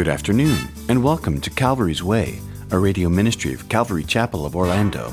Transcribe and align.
Good 0.00 0.08
afternoon, 0.08 0.56
and 0.88 1.04
welcome 1.04 1.42
to 1.42 1.50
Calvary's 1.50 2.02
Way, 2.02 2.40
a 2.70 2.78
radio 2.78 3.10
ministry 3.10 3.52
of 3.52 3.68
Calvary 3.68 4.02
Chapel 4.02 4.46
of 4.46 4.56
Orlando. 4.56 5.12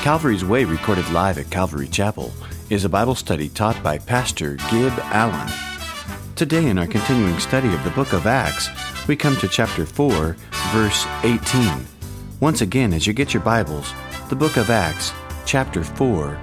Calvary's 0.00 0.42
Way, 0.42 0.64
recorded 0.64 1.06
live 1.10 1.36
at 1.36 1.50
Calvary 1.50 1.86
Chapel, 1.86 2.32
is 2.70 2.86
a 2.86 2.88
Bible 2.88 3.14
study 3.14 3.50
taught 3.50 3.82
by 3.82 3.98
Pastor 3.98 4.56
Gib 4.70 4.94
Allen. 5.00 5.52
Today, 6.34 6.66
in 6.66 6.78
our 6.78 6.86
continuing 6.86 7.38
study 7.40 7.74
of 7.74 7.84
the 7.84 7.90
book 7.90 8.14
of 8.14 8.26
Acts, 8.26 8.70
we 9.06 9.16
come 9.16 9.36
to 9.36 9.48
chapter 9.48 9.84
4, 9.84 10.34
verse 10.72 11.06
18. 11.24 11.86
Once 12.40 12.62
again, 12.62 12.94
as 12.94 13.06
you 13.06 13.12
get 13.12 13.34
your 13.34 13.42
Bibles, 13.42 13.92
the 14.30 14.36
book 14.36 14.56
of 14.56 14.70
Acts, 14.70 15.12
chapter 15.44 15.84
4, 15.84 16.40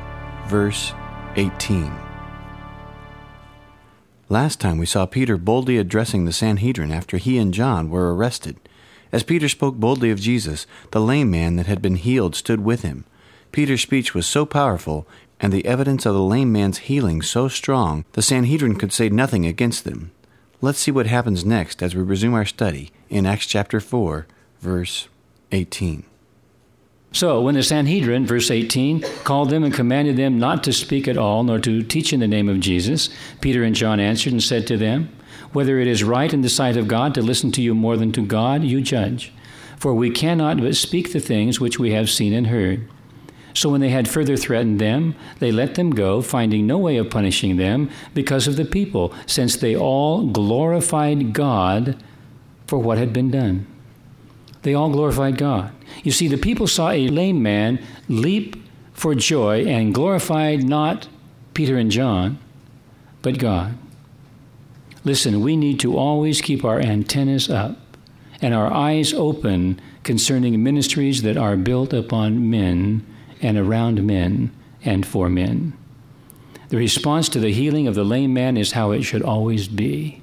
verse 0.48 0.94
18. 1.38 1.92
Last 4.32 4.60
time 4.60 4.78
we 4.78 4.86
saw 4.86 5.08
Peter 5.08 5.38
boldly 5.38 5.80
addressing 5.80 6.26
the 6.26 6.32
Sanhedrin 6.32 6.92
after 6.92 7.18
he 7.18 7.40
and 7.40 7.52
John 7.52 7.90
were 7.90 8.16
arrested. 8.16 8.58
As 9.12 9.24
Peter 9.24 9.50
spoke 9.50 9.78
boldly 9.78 10.12
of 10.12 10.20
Jesus, 10.20 10.68
the 10.92 11.02
lame 11.02 11.32
man 11.32 11.56
that 11.56 11.66
had 11.66 11.82
been 11.82 11.96
healed 11.96 12.36
stood 12.36 12.64
with 12.64 12.84
him. 12.84 13.06
Peter's 13.52 13.82
speech 13.82 14.14
was 14.14 14.28
so 14.28 14.46
powerful, 14.46 15.08
and 15.40 15.52
the 15.52 15.66
evidence 15.66 16.06
of 16.06 16.14
the 16.14 16.22
lame 16.22 16.52
man's 16.52 16.78
healing 16.78 17.24
so 17.24 17.48
strong, 17.48 18.06
the 18.14 18.22
Sanhedrin 18.22 18.76
could 18.76 18.94
say 18.94 19.10
nothing 19.10 19.48
against 19.48 19.84
them. 19.84 20.12
Let's 20.62 20.78
see 20.78 20.92
what 20.92 21.08
happens 21.08 21.44
next 21.44 21.82
as 21.82 21.96
we 21.96 22.04
resume 22.04 22.36
our 22.36 22.46
study 22.46 22.92
in 23.10 23.26
Acts 23.26 23.48
chapter 23.48 23.80
4, 23.80 24.28
verse 24.62 25.08
18. 25.52 26.04
So, 27.12 27.42
when 27.42 27.56
the 27.56 27.64
Sanhedrin, 27.64 28.28
verse 28.28 28.52
18, 28.52 29.02
called 29.24 29.50
them 29.50 29.64
and 29.64 29.74
commanded 29.74 30.16
them 30.16 30.38
not 30.38 30.64
to 30.64 30.74
speak 30.74 31.08
at 31.08 31.18
all, 31.18 31.44
nor 31.44 31.58
to 31.60 31.82
teach 31.82 32.14
in 32.14 32.20
the 32.20 32.28
name 32.28 32.48
of 32.48 32.60
Jesus, 32.60 33.10
Peter 33.42 33.64
and 33.64 33.76
John 33.76 34.00
answered 34.00 34.32
and 34.32 34.44
said 34.44 34.68
to 34.68 34.78
them, 34.78 35.10
Whether 35.52 35.80
it 35.80 35.88
is 35.88 36.04
right 36.04 36.32
in 36.32 36.42
the 36.42 36.50
sight 36.50 36.78
of 36.78 36.88
God 36.88 37.16
to 37.16 37.24
listen 37.24 37.52
to 37.54 37.64
you 37.64 37.74
more 37.74 37.98
than 37.98 38.12
to 38.12 38.22
God, 38.22 38.64
you 38.64 38.80
judge. 38.82 39.34
For 39.78 39.94
we 39.94 40.12
cannot 40.12 40.60
but 40.60 40.76
speak 40.76 41.12
the 41.12 41.20
things 41.20 41.60
which 41.60 41.80
we 41.80 41.94
have 41.94 42.12
seen 42.12 42.32
and 42.32 42.48
heard. 42.48 42.88
So 43.56 43.70
when 43.70 43.82
they 43.82 43.90
had 43.90 44.08
further 44.08 44.38
threatened 44.38 44.80
them, 44.80 45.16
they 45.40 45.52
let 45.52 45.76
them 45.76 45.90
go, 45.90 46.22
finding 46.22 46.68
no 46.68 46.78
way 46.78 46.98
of 46.98 47.10
punishing 47.10 47.58
them 47.58 47.90
because 48.14 48.48
of 48.48 48.56
the 48.56 48.66
people, 48.66 49.14
since 49.26 49.56
they 49.56 49.76
all 49.76 50.28
glorified 50.28 51.34
God 51.34 52.02
for 52.68 52.78
what 52.78 53.00
had 53.00 53.12
been 53.12 53.32
done. 53.32 53.66
They 54.62 54.76
all 54.76 54.90
glorified 54.92 55.38
God. 55.38 55.74
You 56.04 56.12
see, 56.12 56.28
the 56.28 56.38
people 56.38 56.68
saw 56.68 56.92
a 56.92 57.08
lame 57.08 57.42
man 57.42 57.84
leap 58.08 58.56
for 58.94 59.16
joy 59.16 59.66
and 59.66 59.94
glorified 59.94 60.64
not 60.64 61.08
Peter 61.54 61.78
and 61.78 61.92
John, 61.92 62.40
but 63.22 63.40
God. 63.40 63.78
Listen, 65.04 65.42
we 65.42 65.56
need 65.56 65.80
to 65.80 65.98
always 65.98 66.42
keep 66.42 66.66
our 66.66 66.80
antennas 66.80 67.50
up 67.50 67.78
and 68.42 68.54
our 68.54 68.72
eyes 68.72 69.14
open 69.14 69.80
concerning 70.04 70.62
ministries 70.64 71.22
that 71.22 71.38
are 71.38 71.58
built 71.58 71.94
upon 71.94 72.50
men 72.50 73.06
and 73.42 73.58
around 73.58 74.04
men 74.04 74.52
and 74.84 75.06
for 75.06 75.30
men. 75.30 75.74
The 76.70 76.78
response 76.78 77.30
to 77.30 77.40
the 77.40 77.52
healing 77.52 77.88
of 77.88 77.96
the 77.96 78.04
lame 78.04 78.34
man 78.34 78.56
is 78.56 78.74
how 78.74 78.92
it 78.92 79.04
should 79.04 79.24
always 79.24 79.68
be 79.68 80.22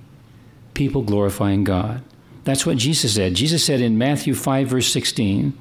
people 0.75 1.03
glorifying 1.03 1.65
God. 1.65 2.03
That's 2.47 2.65
what 2.65 2.77
Jesus 2.77 3.17
said. 3.17 3.35
Jesus 3.35 3.65
said 3.65 3.81
in 3.81 3.99
Matthew 3.99 4.33
5, 4.33 4.69
verse 4.69 4.87
16, 4.93 5.53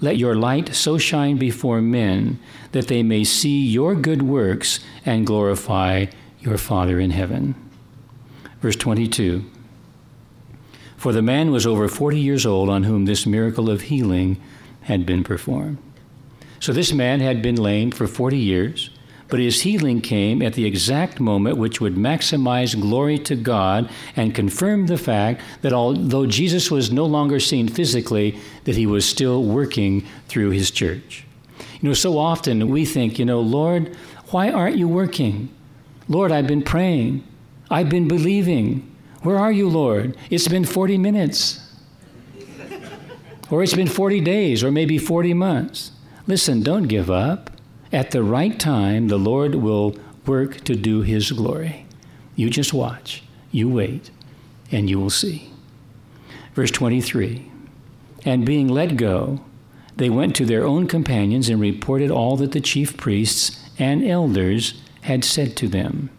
Let 0.00 0.16
your 0.16 0.34
light 0.34 0.74
so 0.74 0.98
shine 0.98 1.36
before 1.36 1.80
men 1.80 2.40
that 2.72 2.88
they 2.88 3.04
may 3.04 3.22
see 3.22 3.64
your 3.64 3.94
good 3.94 4.22
works 4.22 4.80
and 5.06 5.24
glorify 5.24 6.06
your 6.40 6.58
Father 6.58 6.98
in 6.98 7.12
heaven. 7.12 7.54
Verse 8.60 8.74
22 8.74 9.48
For 10.96 11.12
the 11.12 11.22
man 11.22 11.52
was 11.52 11.64
over 11.64 11.86
40 11.86 12.18
years 12.18 12.44
old 12.44 12.68
on 12.68 12.82
whom 12.82 13.04
this 13.04 13.24
miracle 13.24 13.70
of 13.70 13.82
healing 13.82 14.40
had 14.82 15.06
been 15.06 15.22
performed. 15.22 15.78
So 16.58 16.72
this 16.72 16.92
man 16.92 17.20
had 17.20 17.42
been 17.42 17.54
lame 17.54 17.92
for 17.92 18.08
40 18.08 18.36
years. 18.36 18.90
But 19.28 19.40
his 19.40 19.60
healing 19.60 20.00
came 20.00 20.40
at 20.40 20.54
the 20.54 20.64
exact 20.64 21.20
moment 21.20 21.58
which 21.58 21.80
would 21.80 21.96
maximize 21.96 22.80
glory 22.80 23.18
to 23.20 23.36
God 23.36 23.90
and 24.16 24.34
confirm 24.34 24.86
the 24.86 24.96
fact 24.96 25.42
that 25.60 25.72
although 25.72 26.26
Jesus 26.26 26.70
was 26.70 26.90
no 26.90 27.04
longer 27.04 27.38
seen 27.38 27.68
physically, 27.68 28.38
that 28.64 28.76
he 28.76 28.86
was 28.86 29.04
still 29.04 29.44
working 29.44 30.06
through 30.28 30.50
his 30.50 30.70
church. 30.70 31.24
You 31.80 31.90
know, 31.90 31.94
so 31.94 32.18
often 32.18 32.68
we 32.68 32.86
think, 32.86 33.18
you 33.18 33.24
know, 33.26 33.40
Lord, 33.40 33.94
why 34.30 34.50
aren't 34.50 34.78
you 34.78 34.88
working? 34.88 35.54
Lord, 36.08 36.32
I've 36.32 36.46
been 36.46 36.62
praying. 36.62 37.22
I've 37.70 37.90
been 37.90 38.08
believing. 38.08 38.96
Where 39.22 39.38
are 39.38 39.52
you, 39.52 39.68
Lord? 39.68 40.16
It's 40.30 40.48
been 40.48 40.64
40 40.64 40.96
minutes. 40.96 41.64
or 43.50 43.62
it's 43.62 43.74
been 43.74 43.88
40 43.88 44.20
days, 44.20 44.64
or 44.64 44.70
maybe 44.70 44.96
40 44.96 45.34
months. 45.34 45.92
Listen, 46.26 46.62
don't 46.62 46.84
give 46.84 47.10
up. 47.10 47.57
At 47.92 48.10
the 48.10 48.22
right 48.22 48.58
time, 48.58 49.08
the 49.08 49.18
Lord 49.18 49.54
will 49.54 49.96
work 50.26 50.62
to 50.64 50.74
do 50.74 51.02
His 51.02 51.32
glory. 51.32 51.86
You 52.36 52.50
just 52.50 52.74
watch, 52.74 53.22
you 53.50 53.68
wait, 53.68 54.10
and 54.70 54.88
you 54.88 55.00
will 55.00 55.10
see. 55.10 55.50
Verse 56.54 56.70
23 56.70 57.50
And 58.24 58.44
being 58.44 58.68
let 58.68 58.96
go, 58.96 59.40
they 59.96 60.10
went 60.10 60.36
to 60.36 60.44
their 60.44 60.66
own 60.66 60.86
companions 60.86 61.48
and 61.48 61.60
reported 61.60 62.10
all 62.10 62.36
that 62.36 62.52
the 62.52 62.60
chief 62.60 62.96
priests 62.96 63.58
and 63.78 64.04
elders 64.04 64.80
had 65.02 65.24
said 65.24 65.56
to 65.56 65.68
them. 65.68 66.10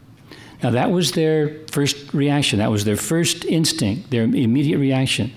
Now, 0.62 0.72
that 0.72 0.91
was 0.91 1.13
their 1.13 1.56
first 1.72 2.13
reaction. 2.13 2.59
That 2.59 2.72
was 2.72 2.84
their 2.84 2.97
first 2.97 3.46
instinct, 3.46 4.12
their 4.12 4.24
immediate 4.24 4.78
reaction. 4.78 5.31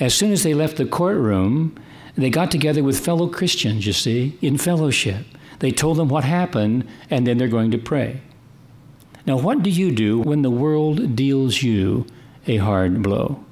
As 0.00 0.14
soon 0.14 0.32
as 0.32 0.42
they 0.42 0.54
left 0.54 0.76
the 0.76 0.86
courtroom, 0.86 1.76
they 2.16 2.30
got 2.30 2.50
together 2.50 2.82
with 2.82 2.98
fellow 2.98 3.28
Christians, 3.28 3.86
you 3.86 3.92
see, 3.92 4.36
in 4.42 4.58
fellowship. 4.58 5.24
They 5.58 5.70
told 5.70 5.96
them 5.96 6.08
what 6.08 6.24
happened, 6.24 6.86
and 7.10 7.26
then 7.26 7.38
they're 7.38 7.48
going 7.48 7.70
to 7.70 7.78
pray. 7.78 8.20
Now, 9.26 9.38
what 9.38 9.62
do 9.62 9.70
you 9.70 9.90
do 9.90 10.20
when 10.20 10.42
the 10.42 10.50
world 10.50 11.16
deals 11.16 11.62
you 11.62 12.06
a 12.46 12.58
hard 12.58 13.02
blow? 13.02 13.44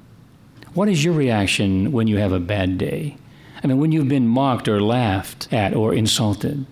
What 0.73 0.89
is 0.89 1.03
your 1.03 1.13
reaction 1.13 1.91
when 1.91 2.07
you 2.07 2.17
have 2.17 2.31
a 2.31 2.39
bad 2.39 2.77
day? 2.77 3.17
I 3.63 3.67
mean, 3.67 3.79
when 3.79 3.91
you've 3.91 4.07
been 4.07 4.27
mocked 4.27 4.67
or 4.67 4.81
laughed 4.81 5.51
at 5.51 5.75
or 5.75 5.93
insulted? 5.93 6.65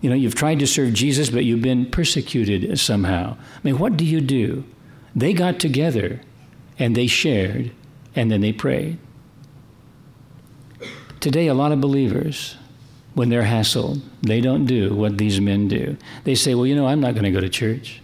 You 0.00 0.10
know, 0.10 0.16
you've 0.16 0.34
tried 0.34 0.58
to 0.60 0.66
serve 0.66 0.94
Jesus, 0.94 1.30
but 1.30 1.44
you've 1.44 1.62
been 1.62 1.86
persecuted 1.86 2.78
somehow. 2.78 3.36
I 3.36 3.60
mean, 3.62 3.78
what 3.78 3.96
do 3.96 4.04
you 4.04 4.20
do? 4.20 4.64
They 5.14 5.32
got 5.32 5.58
together 5.58 6.20
and 6.78 6.96
they 6.96 7.06
shared 7.06 7.72
and 8.14 8.30
then 8.30 8.40
they 8.40 8.52
prayed. 8.52 8.98
Today, 11.20 11.48
a 11.48 11.54
lot 11.54 11.72
of 11.72 11.80
believers 11.80 12.56
when 13.14 13.28
they're 13.28 13.42
hassled, 13.42 14.00
they 14.22 14.40
don't 14.40 14.66
do 14.66 14.94
what 14.94 15.18
these 15.18 15.40
men 15.40 15.68
do. 15.68 15.96
They 16.24 16.34
say, 16.34 16.54
Well, 16.54 16.66
you 16.66 16.76
know, 16.76 16.86
I'm 16.86 17.00
not 17.00 17.14
going 17.14 17.24
to 17.24 17.30
go 17.30 17.40
to 17.40 17.48
church. 17.48 18.00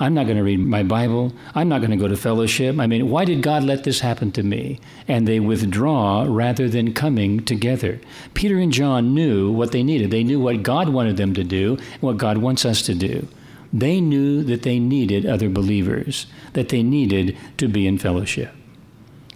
I'm 0.00 0.14
not 0.14 0.24
going 0.24 0.38
to 0.38 0.42
read 0.42 0.60
my 0.60 0.82
Bible. 0.82 1.34
I'm 1.54 1.68
not 1.68 1.80
going 1.80 1.90
to 1.90 1.96
go 1.96 2.08
to 2.08 2.16
fellowship. 2.16 2.78
I 2.78 2.86
mean, 2.86 3.10
why 3.10 3.26
did 3.26 3.42
God 3.42 3.64
let 3.64 3.84
this 3.84 4.00
happen 4.00 4.32
to 4.32 4.42
me? 4.42 4.80
And 5.06 5.28
they 5.28 5.40
withdraw 5.40 6.24
rather 6.26 6.70
than 6.70 6.94
coming 6.94 7.44
together. 7.44 8.00
Peter 8.32 8.58
and 8.58 8.72
John 8.72 9.12
knew 9.12 9.52
what 9.52 9.72
they 9.72 9.82
needed. 9.82 10.10
They 10.10 10.24
knew 10.24 10.40
what 10.40 10.62
God 10.62 10.88
wanted 10.88 11.18
them 11.18 11.34
to 11.34 11.44
do 11.44 11.76
and 11.76 12.02
what 12.02 12.16
God 12.16 12.38
wants 12.38 12.64
us 12.64 12.80
to 12.82 12.94
do. 12.94 13.28
They 13.74 14.00
knew 14.00 14.42
that 14.44 14.62
they 14.62 14.78
needed 14.78 15.26
other 15.26 15.50
believers, 15.50 16.26
that 16.54 16.70
they 16.70 16.82
needed 16.82 17.36
to 17.58 17.68
be 17.68 17.86
in 17.86 17.98
fellowship. 17.98 18.52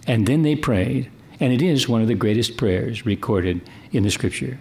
And 0.07 0.25
then 0.25 0.41
they 0.41 0.55
prayed, 0.55 1.11
and 1.39 1.53
it 1.53 1.61
is 1.61 1.87
one 1.87 2.01
of 2.01 2.07
the 2.07 2.15
greatest 2.15 2.57
prayers 2.57 3.05
recorded 3.05 3.61
in 3.91 4.01
the 4.01 4.11
scripture. 4.11 4.59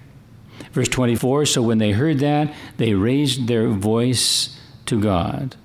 Verse 0.75 0.88
24 0.88 1.47
So 1.47 1.62
when 1.62 1.79
they 1.79 1.93
heard 1.93 2.19
that, 2.19 2.53
they 2.76 2.94
raised 2.94 3.47
their 3.47 3.69
voice 3.69 4.61
to 4.87 5.00
God. 5.00 5.56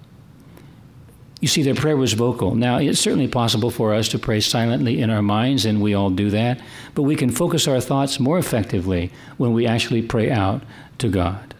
You 1.41 1.47
see, 1.47 1.63
their 1.63 1.75
prayer 1.75 1.97
was 1.97 2.13
vocal. 2.13 2.53
Now, 2.53 2.77
it's 2.77 2.99
certainly 2.99 3.27
possible 3.27 3.71
for 3.71 3.93
us 3.93 4.09
to 4.09 4.19
pray 4.19 4.39
silently 4.39 5.01
in 5.01 5.09
our 5.09 5.21
minds, 5.21 5.65
and 5.65 5.81
we 5.81 5.93
all 5.93 6.09
do 6.09 6.29
that, 6.29 6.61
but 6.95 7.03
we 7.03 7.15
can 7.15 7.31
focus 7.31 7.67
our 7.67 7.79
thoughts 7.79 8.19
more 8.19 8.37
effectively 8.37 9.11
when 9.37 9.53
we 9.53 9.65
actually 9.65 10.01
pray 10.01 10.29
out 10.29 10.61
to 10.99 11.09
God. 11.09 11.55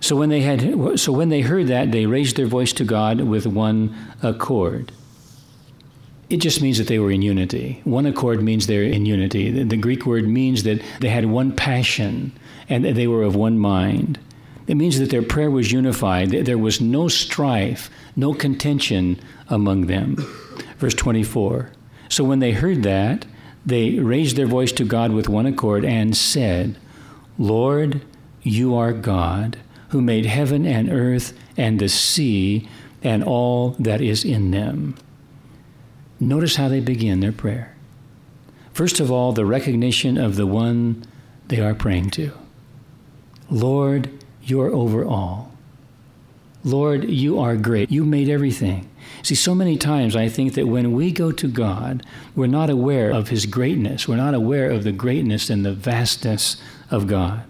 So 0.00 0.16
when 0.16 0.28
they 0.28 0.40
had 0.40 0.98
so 0.98 1.12
when 1.12 1.28
they 1.28 1.42
heard 1.42 1.68
that, 1.68 1.92
they 1.92 2.06
raised 2.06 2.36
their 2.36 2.46
voice 2.46 2.72
to 2.74 2.84
God 2.84 3.20
with 3.20 3.46
one 3.46 3.96
accord. 4.22 4.90
It 6.32 6.40
just 6.40 6.62
means 6.62 6.78
that 6.78 6.86
they 6.86 6.98
were 6.98 7.10
in 7.10 7.20
unity. 7.20 7.82
One 7.84 8.06
accord 8.06 8.42
means 8.42 8.66
they're 8.66 8.84
in 8.84 9.04
unity. 9.04 9.50
The 9.64 9.76
Greek 9.76 10.06
word 10.06 10.26
means 10.26 10.62
that 10.62 10.80
they 11.00 11.10
had 11.10 11.26
one 11.26 11.52
passion 11.52 12.32
and 12.70 12.86
they 12.86 13.06
were 13.06 13.22
of 13.22 13.36
one 13.36 13.58
mind. 13.58 14.18
It 14.66 14.76
means 14.76 14.98
that 14.98 15.10
their 15.10 15.20
prayer 15.20 15.50
was 15.50 15.72
unified. 15.72 16.30
There 16.30 16.56
was 16.56 16.80
no 16.80 17.08
strife, 17.08 17.90
no 18.16 18.32
contention 18.32 19.20
among 19.50 19.88
them. 19.88 20.16
Verse 20.78 20.94
24. 20.94 21.70
So 22.08 22.24
when 22.24 22.38
they 22.38 22.52
heard 22.52 22.82
that, 22.82 23.26
they 23.66 23.98
raised 23.98 24.36
their 24.38 24.46
voice 24.46 24.72
to 24.72 24.86
God 24.86 25.12
with 25.12 25.28
one 25.28 25.44
accord 25.44 25.84
and 25.84 26.16
said, 26.16 26.78
Lord, 27.36 28.00
you 28.40 28.74
are 28.74 28.94
God, 28.94 29.58
who 29.90 30.00
made 30.00 30.24
heaven 30.24 30.64
and 30.64 30.88
earth 30.88 31.34
and 31.58 31.78
the 31.78 31.90
sea 31.90 32.70
and 33.02 33.22
all 33.22 33.76
that 33.78 34.00
is 34.00 34.24
in 34.24 34.50
them. 34.50 34.96
Notice 36.22 36.54
how 36.54 36.68
they 36.68 36.78
begin 36.78 37.18
their 37.18 37.32
prayer. 37.32 37.74
First 38.72 39.00
of 39.00 39.10
all, 39.10 39.32
the 39.32 39.44
recognition 39.44 40.16
of 40.16 40.36
the 40.36 40.46
one 40.46 41.04
they 41.48 41.58
are 41.58 41.74
praying 41.74 42.10
to. 42.10 42.30
Lord, 43.50 44.08
you're 44.40 44.72
over 44.72 45.04
all. 45.04 45.52
Lord, 46.62 47.10
you 47.10 47.40
are 47.40 47.56
great. 47.56 47.90
You 47.90 48.04
made 48.04 48.28
everything. 48.28 48.88
See, 49.24 49.34
so 49.34 49.52
many 49.52 49.76
times 49.76 50.14
I 50.14 50.28
think 50.28 50.54
that 50.54 50.68
when 50.68 50.92
we 50.92 51.10
go 51.10 51.32
to 51.32 51.48
God, 51.48 52.06
we're 52.36 52.46
not 52.46 52.70
aware 52.70 53.10
of 53.10 53.30
His 53.30 53.44
greatness. 53.44 54.06
We're 54.06 54.14
not 54.14 54.34
aware 54.34 54.70
of 54.70 54.84
the 54.84 54.92
greatness 54.92 55.50
and 55.50 55.64
the 55.64 55.74
vastness 55.74 56.62
of 56.88 57.08
God. 57.08 57.42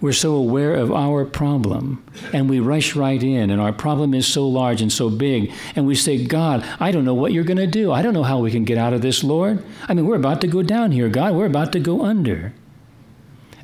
We're 0.00 0.12
so 0.12 0.34
aware 0.34 0.74
of 0.74 0.92
our 0.92 1.24
problem 1.24 2.04
and 2.32 2.48
we 2.48 2.60
rush 2.60 2.94
right 2.94 3.22
in, 3.22 3.50
and 3.50 3.60
our 3.60 3.72
problem 3.72 4.14
is 4.14 4.26
so 4.26 4.46
large 4.46 4.80
and 4.80 4.92
so 4.92 5.10
big, 5.10 5.52
and 5.74 5.86
we 5.86 5.94
say, 5.94 6.24
God, 6.24 6.64
I 6.78 6.90
don't 6.90 7.04
know 7.04 7.14
what 7.14 7.32
you're 7.32 7.44
going 7.44 7.58
to 7.58 7.66
do. 7.66 7.92
I 7.92 8.02
don't 8.02 8.14
know 8.14 8.22
how 8.22 8.38
we 8.38 8.50
can 8.50 8.64
get 8.64 8.78
out 8.78 8.92
of 8.92 9.02
this, 9.02 9.24
Lord. 9.24 9.64
I 9.88 9.94
mean, 9.94 10.06
we're 10.06 10.16
about 10.16 10.40
to 10.42 10.46
go 10.46 10.62
down 10.62 10.92
here, 10.92 11.08
God. 11.08 11.34
We're 11.34 11.46
about 11.46 11.72
to 11.72 11.80
go 11.80 12.04
under. 12.04 12.54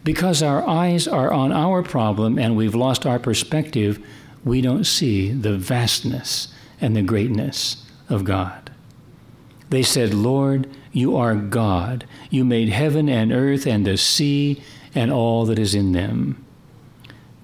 Because 0.03 0.43
our 0.43 0.67
eyes 0.69 1.09
are 1.09 1.33
on 1.33 1.51
our 1.51 1.83
problem 1.83 2.39
and 2.39 2.57
we've 2.57 2.75
lost 2.75 3.07
our 3.07 3.19
perspective, 3.19 4.05
we 4.45 4.61
don't 4.61 4.85
see 4.85 5.33
the 5.33 5.57
vastness 5.57 6.49
and 6.81 6.95
the 6.95 7.03
greatness 7.03 7.83
of 8.11 8.25
God. 8.25 8.71
They 9.71 9.83
said, 9.83 10.13
Lord, 10.13 10.69
you 10.93 11.17
are 11.17 11.35
God. 11.35 12.07
You 12.31 12.45
made 12.45 12.69
heaven 12.69 13.09
and 13.09 13.33
earth 13.33 13.67
and 13.67 13.87
the 13.87 13.97
sea 13.97 14.63
and 14.95 15.13
all 15.13 15.45
that 15.47 15.59
is 15.59 15.75
in 15.75 15.93
them. 15.93 16.45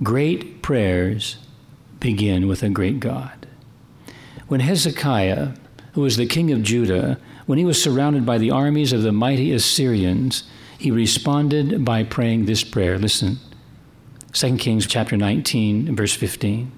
Great 0.02 0.62
prayers 0.62 1.36
begin 1.98 2.48
with 2.48 2.62
a 2.62 2.70
great 2.70 3.00
God. 3.00 3.46
When 4.48 4.60
Hezekiah, 4.60 5.50
who 5.92 6.00
was 6.00 6.16
the 6.16 6.26
king 6.26 6.50
of 6.52 6.62
Judah, 6.62 7.18
when 7.46 7.58
he 7.58 7.64
was 7.64 7.82
surrounded 7.82 8.24
by 8.24 8.38
the 8.38 8.50
armies 8.50 8.92
of 8.92 9.02
the 9.02 9.12
mighty 9.12 9.52
Assyrians, 9.52 10.44
he 10.78 10.90
responded 10.90 11.84
by 11.84 12.02
praying 12.04 12.46
this 12.46 12.64
prayer. 12.64 12.98
Listen. 12.98 13.38
2 14.32 14.56
Kings 14.56 14.86
chapter 14.86 15.16
19 15.16 15.94
verse 15.94 16.14
15. 16.14 16.72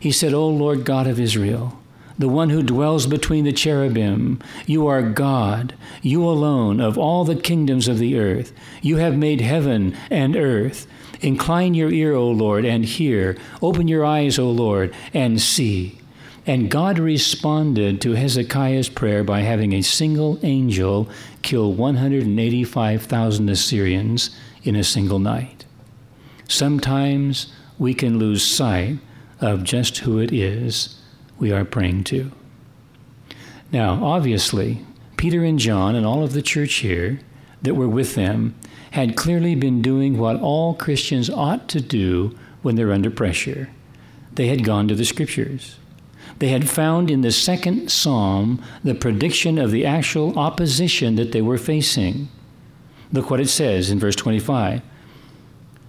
He 0.00 0.10
said, 0.10 0.32
"O 0.32 0.48
Lord 0.48 0.84
God 0.84 1.06
of 1.06 1.20
Israel, 1.20 1.79
the 2.20 2.28
one 2.28 2.50
who 2.50 2.62
dwells 2.62 3.06
between 3.06 3.44
the 3.44 3.52
cherubim. 3.52 4.38
You 4.66 4.86
are 4.88 5.00
God, 5.00 5.72
you 6.02 6.22
alone, 6.22 6.78
of 6.78 6.98
all 6.98 7.24
the 7.24 7.34
kingdoms 7.34 7.88
of 7.88 7.98
the 7.98 8.18
earth. 8.18 8.52
You 8.82 8.98
have 8.98 9.16
made 9.16 9.40
heaven 9.40 9.96
and 10.10 10.36
earth. 10.36 10.86
Incline 11.22 11.72
your 11.72 11.90
ear, 11.90 12.12
O 12.12 12.28
Lord, 12.30 12.66
and 12.66 12.84
hear. 12.84 13.38
Open 13.62 13.88
your 13.88 14.04
eyes, 14.04 14.38
O 14.38 14.50
Lord, 14.50 14.94
and 15.14 15.40
see. 15.40 15.98
And 16.46 16.70
God 16.70 16.98
responded 16.98 18.02
to 18.02 18.12
Hezekiah's 18.12 18.90
prayer 18.90 19.24
by 19.24 19.40
having 19.40 19.72
a 19.72 19.80
single 19.80 20.38
angel 20.42 21.08
kill 21.40 21.72
185,000 21.72 23.48
Assyrians 23.48 24.38
in 24.62 24.76
a 24.76 24.84
single 24.84 25.20
night. 25.20 25.64
Sometimes 26.46 27.50
we 27.78 27.94
can 27.94 28.18
lose 28.18 28.44
sight 28.44 28.98
of 29.40 29.64
just 29.64 29.98
who 29.98 30.18
it 30.18 30.32
is 30.32 30.99
we 31.40 31.50
are 31.50 31.64
praying 31.64 32.04
to. 32.04 32.30
Now, 33.72 34.04
obviously, 34.04 34.84
Peter 35.16 35.42
and 35.42 35.58
John 35.58 35.96
and 35.96 36.06
all 36.06 36.22
of 36.22 36.32
the 36.32 36.42
church 36.42 36.74
here 36.74 37.20
that 37.62 37.74
were 37.74 37.88
with 37.88 38.14
them 38.14 38.54
had 38.92 39.16
clearly 39.16 39.54
been 39.54 39.82
doing 39.82 40.18
what 40.18 40.40
all 40.40 40.74
Christians 40.74 41.30
ought 41.30 41.68
to 41.68 41.80
do 41.80 42.36
when 42.62 42.76
they're 42.76 42.92
under 42.92 43.10
pressure. 43.10 43.70
They 44.34 44.48
had 44.48 44.64
gone 44.64 44.88
to 44.88 44.94
the 44.94 45.04
scriptures. 45.04 45.78
They 46.38 46.48
had 46.48 46.68
found 46.68 47.10
in 47.10 47.20
the 47.20 47.32
second 47.32 47.90
psalm 47.90 48.62
the 48.82 48.94
prediction 48.94 49.58
of 49.58 49.70
the 49.70 49.84
actual 49.84 50.38
opposition 50.38 51.16
that 51.16 51.32
they 51.32 51.42
were 51.42 51.58
facing. 51.58 52.28
Look 53.12 53.30
what 53.30 53.40
it 53.40 53.48
says 53.48 53.90
in 53.90 53.98
verse 53.98 54.16
25 54.16 54.82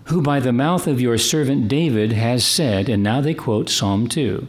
Who 0.05 0.21
by 0.21 0.39
the 0.39 0.53
mouth 0.53 0.87
of 0.87 1.01
your 1.01 1.17
servant 1.17 1.67
David 1.67 2.11
has 2.13 2.45
said, 2.45 2.89
and 2.89 3.01
now 3.01 3.21
they 3.21 3.33
quote 3.33 3.69
Psalm 3.69 4.07
2 4.07 4.47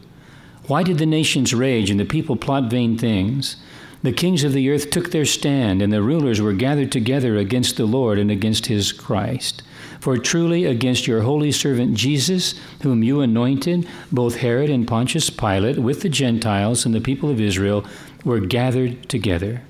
why 0.67 0.83
did 0.83 0.99
the 0.99 1.07
nations 1.07 1.53
rage 1.53 1.91
and 1.91 1.99
the 1.99 2.05
people 2.05 2.37
plot 2.37 2.71
vain 2.71 2.97
things? 2.97 3.57
The 4.03 4.13
kings 4.13 4.43
of 4.43 4.53
the 4.53 4.69
earth 4.71 4.91
took 4.91 5.11
their 5.11 5.25
stand, 5.25 5.81
and 5.81 5.93
the 5.93 6.03
rulers 6.03 6.41
were 6.41 6.53
gathered 6.53 6.91
together 6.91 7.37
against 7.37 7.77
the 7.77 7.85
Lord 7.85 8.19
and 8.19 8.31
against 8.31 8.67
his 8.67 8.91
Christ. 8.91 9.63
For 10.01 10.19
truly 10.19 10.65
against 10.65 11.07
your 11.07 11.23
holy 11.23 11.53
servant 11.53 11.95
Jesus, 11.95 12.59
whom 12.83 13.05
you 13.05 13.21
anointed, 13.21 13.87
both 14.11 14.39
Herod 14.39 14.71
and 14.71 14.89
Pontius 14.89 15.31
Pilate, 15.31 15.79
with 15.79 16.03
the 16.03 16.09
Gentiles 16.09 16.85
and 16.85 16.93
the 16.93 17.01
people 17.01 17.31
of 17.31 17.41
Israel, 17.41 17.85
were 18.25 18.41
gathered 18.41 19.09
together. 19.09 19.63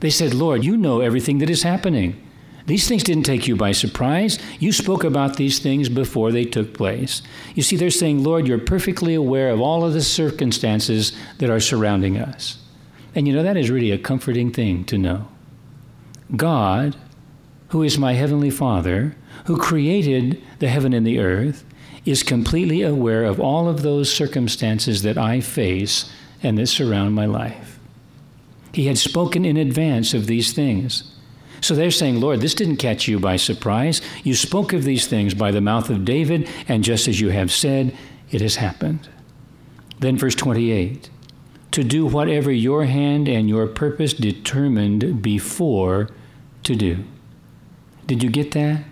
They 0.00 0.10
said, 0.10 0.34
Lord, 0.34 0.62
you 0.62 0.76
know 0.76 1.00
everything 1.00 1.38
that 1.38 1.48
is 1.48 1.62
happening. 1.62 2.22
These 2.66 2.88
things 2.88 3.02
didn't 3.02 3.24
take 3.24 3.46
you 3.46 3.56
by 3.56 3.72
surprise. 3.72 4.38
You 4.58 4.72
spoke 4.72 5.04
about 5.04 5.36
these 5.36 5.58
things 5.58 5.90
before 5.90 6.32
they 6.32 6.44
took 6.44 6.72
place. 6.72 7.20
You 7.54 7.62
see, 7.62 7.76
they're 7.76 7.90
saying, 7.90 8.24
Lord, 8.24 8.48
you're 8.48 8.58
perfectly 8.58 9.14
aware 9.14 9.50
of 9.50 9.60
all 9.60 9.84
of 9.84 9.92
the 9.92 10.00
circumstances 10.00 11.12
that 11.38 11.50
are 11.50 11.60
surrounding 11.60 12.16
us. 12.16 12.58
And 13.14 13.28
you 13.28 13.34
know, 13.34 13.42
that 13.42 13.58
is 13.58 13.70
really 13.70 13.90
a 13.90 13.98
comforting 13.98 14.50
thing 14.50 14.84
to 14.86 14.96
know. 14.96 15.28
God, 16.34 16.96
who 17.68 17.82
is 17.82 17.98
my 17.98 18.14
heavenly 18.14 18.50
Father, 18.50 19.14
who 19.44 19.58
created 19.58 20.42
the 20.58 20.68
heaven 20.68 20.94
and 20.94 21.06
the 21.06 21.18
earth, 21.18 21.64
is 22.06 22.22
completely 22.22 22.82
aware 22.82 23.24
of 23.24 23.40
all 23.40 23.68
of 23.68 23.82
those 23.82 24.12
circumstances 24.12 25.02
that 25.02 25.18
I 25.18 25.40
face 25.40 26.10
and 26.42 26.58
that 26.58 26.66
surround 26.66 27.14
my 27.14 27.26
life. 27.26 27.78
He 28.72 28.86
had 28.86 28.98
spoken 28.98 29.44
in 29.44 29.56
advance 29.56 30.14
of 30.14 30.26
these 30.26 30.52
things. 30.52 31.13
So 31.64 31.74
they're 31.74 31.90
saying, 31.90 32.20
Lord, 32.20 32.42
this 32.42 32.52
didn't 32.52 32.76
catch 32.76 33.08
you 33.08 33.18
by 33.18 33.36
surprise. 33.36 34.02
You 34.22 34.34
spoke 34.34 34.74
of 34.74 34.84
these 34.84 35.06
things 35.06 35.32
by 35.32 35.50
the 35.50 35.62
mouth 35.62 35.88
of 35.88 36.04
David, 36.04 36.46
and 36.68 36.84
just 36.84 37.08
as 37.08 37.22
you 37.22 37.30
have 37.30 37.50
said, 37.50 37.96
it 38.30 38.42
has 38.42 38.56
happened. 38.56 39.08
Then, 39.98 40.18
verse 40.18 40.34
28 40.34 41.08
to 41.70 41.82
do 41.82 42.04
whatever 42.04 42.52
your 42.52 42.84
hand 42.84 43.28
and 43.28 43.48
your 43.48 43.66
purpose 43.66 44.12
determined 44.12 45.22
before 45.22 46.10
to 46.64 46.76
do. 46.76 47.02
Did 48.06 48.22
you 48.22 48.28
get 48.28 48.52
that? 48.52 48.84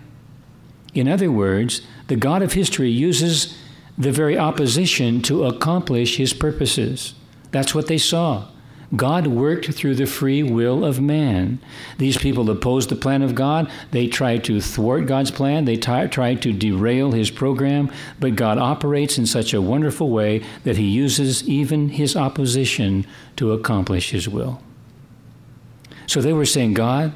In 0.95 1.07
other 1.07 1.31
words, 1.31 1.83
the 2.07 2.15
God 2.15 2.41
of 2.41 2.53
history 2.53 2.89
uses 2.89 3.55
the 3.97 4.11
very 4.11 4.37
opposition 4.37 5.21
to 5.21 5.45
accomplish 5.45 6.17
his 6.17 6.33
purposes. 6.33 7.13
That's 7.51 7.75
what 7.75 7.87
they 7.87 7.99
saw. 7.99 8.47
God 8.95 9.25
worked 9.25 9.73
through 9.73 9.95
the 9.95 10.05
free 10.05 10.43
will 10.43 10.85
of 10.85 11.01
man. 11.01 11.59
These 11.97 12.17
people 12.17 12.49
opposed 12.49 12.89
the 12.89 12.95
plan 12.95 13.23
of 13.23 13.33
God. 13.33 13.71
They 13.91 14.07
tried 14.07 14.43
to 14.43 14.61
thwart 14.61 15.07
God's 15.07 15.31
plan. 15.31 15.65
They 15.65 15.77
t- 15.77 16.07
tried 16.07 16.41
to 16.43 16.53
derail 16.53 17.11
his 17.11 17.31
program. 17.31 17.91
But 18.19 18.35
God 18.35 18.59
operates 18.59 19.17
in 19.17 19.25
such 19.25 19.53
a 19.53 19.61
wonderful 19.61 20.09
way 20.09 20.43
that 20.63 20.77
he 20.77 20.87
uses 20.87 21.47
even 21.49 21.89
his 21.89 22.15
opposition 22.15 23.07
to 23.37 23.51
accomplish 23.51 24.11
his 24.11 24.29
will. 24.29 24.61
So 26.05 26.21
they 26.21 26.33
were 26.33 26.45
saying, 26.45 26.75
God, 26.75 27.13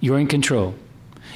you're 0.00 0.18
in 0.18 0.28
control. 0.28 0.74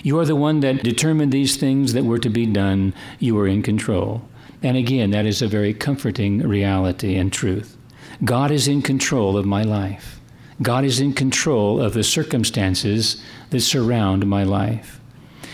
You 0.02 0.18
are 0.18 0.24
the 0.24 0.36
one 0.36 0.60
that 0.60 0.82
determined 0.82 1.32
these 1.32 1.56
things 1.56 1.92
that 1.92 2.04
were 2.04 2.18
to 2.18 2.30
be 2.30 2.46
done. 2.46 2.94
You 3.18 3.38
are 3.38 3.46
in 3.46 3.62
control. 3.62 4.22
And 4.62 4.76
again, 4.76 5.10
that 5.10 5.26
is 5.26 5.42
a 5.42 5.48
very 5.48 5.74
comforting 5.74 6.38
reality 6.38 7.16
and 7.16 7.32
truth. 7.32 7.76
God 8.24 8.50
is 8.50 8.68
in 8.68 8.82
control 8.82 9.36
of 9.36 9.46
my 9.46 9.62
life. 9.62 10.20
God 10.60 10.84
is 10.84 11.00
in 11.00 11.12
control 11.12 11.80
of 11.80 11.92
the 11.92 12.04
circumstances 12.04 13.22
that 13.50 13.60
surround 13.60 14.26
my 14.26 14.44
life. 14.44 15.00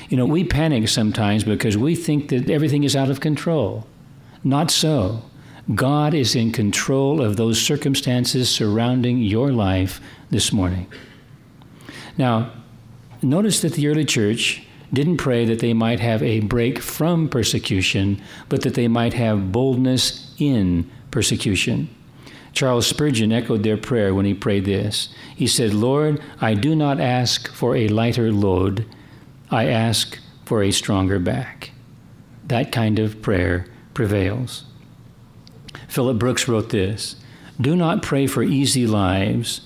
You 0.09 0.17
know, 0.17 0.27
we 0.27 0.45
panic 0.45 0.89
sometimes 0.89 1.45
because 1.45 1.79
we 1.79 1.95
think 1.95 2.29
that 2.29 2.51
everything 2.51 2.85
is 2.85 2.97
out 2.97 3.11
of 3.11 3.21
control. 3.21 3.87
Not 4.45 4.71
so. 4.71 5.23
God 5.75 6.15
is 6.15 6.35
in 6.35 6.53
control 6.53 7.23
of 7.23 7.37
those 7.37 7.61
circumstances 7.61 8.49
surrounding 8.49 9.19
your 9.19 9.53
life 9.53 10.01
this 10.31 10.53
morning. 10.53 10.87
Now, 12.17 12.53
notice 13.23 13.61
that 13.61 13.75
the 13.75 13.89
early 13.89 14.05
church 14.05 14.63
didn't 14.93 15.19
pray 15.19 15.45
that 15.45 15.61
they 15.61 15.75
might 15.75 16.01
have 16.01 16.23
a 16.23 16.41
break 16.41 16.79
from 16.79 17.29
persecution, 17.29 18.21
but 18.49 18.63
that 18.63 18.75
they 18.75 18.89
might 18.89 19.13
have 19.13 19.53
boldness 19.53 20.35
in 20.39 20.91
persecution. 21.11 21.95
Charles 22.53 22.87
Spurgeon 22.87 23.33
echoed 23.33 23.63
their 23.63 23.77
prayer 23.77 24.15
when 24.15 24.27
he 24.27 24.35
prayed 24.35 24.65
this. 24.65 25.09
He 25.35 25.47
said, 25.47 25.75
Lord, 25.75 26.21
I 26.41 26.55
do 26.55 26.75
not 26.75 27.01
ask 27.01 27.49
for 27.53 27.77
a 27.77 27.89
lighter 27.89 28.33
load, 28.33 28.87
I 29.51 29.67
ask 29.67 30.19
for 30.45 30.63
a 30.63 30.71
stronger 30.71 31.19
back. 31.19 31.71
That 32.47 32.73
kind 32.73 32.99
of 32.99 33.23
prayer 33.23 33.67
prevails. 33.95 34.65
Phillips 35.87 36.19
Brooks 36.19 36.49
wrote 36.49 36.71
this 36.71 37.17
Do 37.61 37.77
not 37.77 38.03
pray 38.03 38.27
for 38.27 38.43
easy 38.43 38.87
lives, 38.87 39.63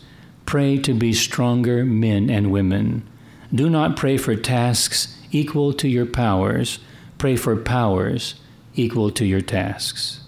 pray 0.47 0.79
to 0.79 0.95
be 0.95 1.13
stronger 1.13 1.85
men 1.85 2.29
and 2.31 2.51
women. 2.51 3.09
Do 3.55 3.69
not 3.69 3.97
pray 3.97 4.17
for 4.17 4.35
tasks 4.35 5.17
equal 5.31 5.73
to 5.75 5.89
your 5.89 6.07
powers, 6.07 6.79
pray 7.19 7.37
for 7.37 7.57
powers 7.57 8.35
equal 8.75 9.11
to 9.13 9.25
your 9.25 9.41
tasks. 9.41 10.21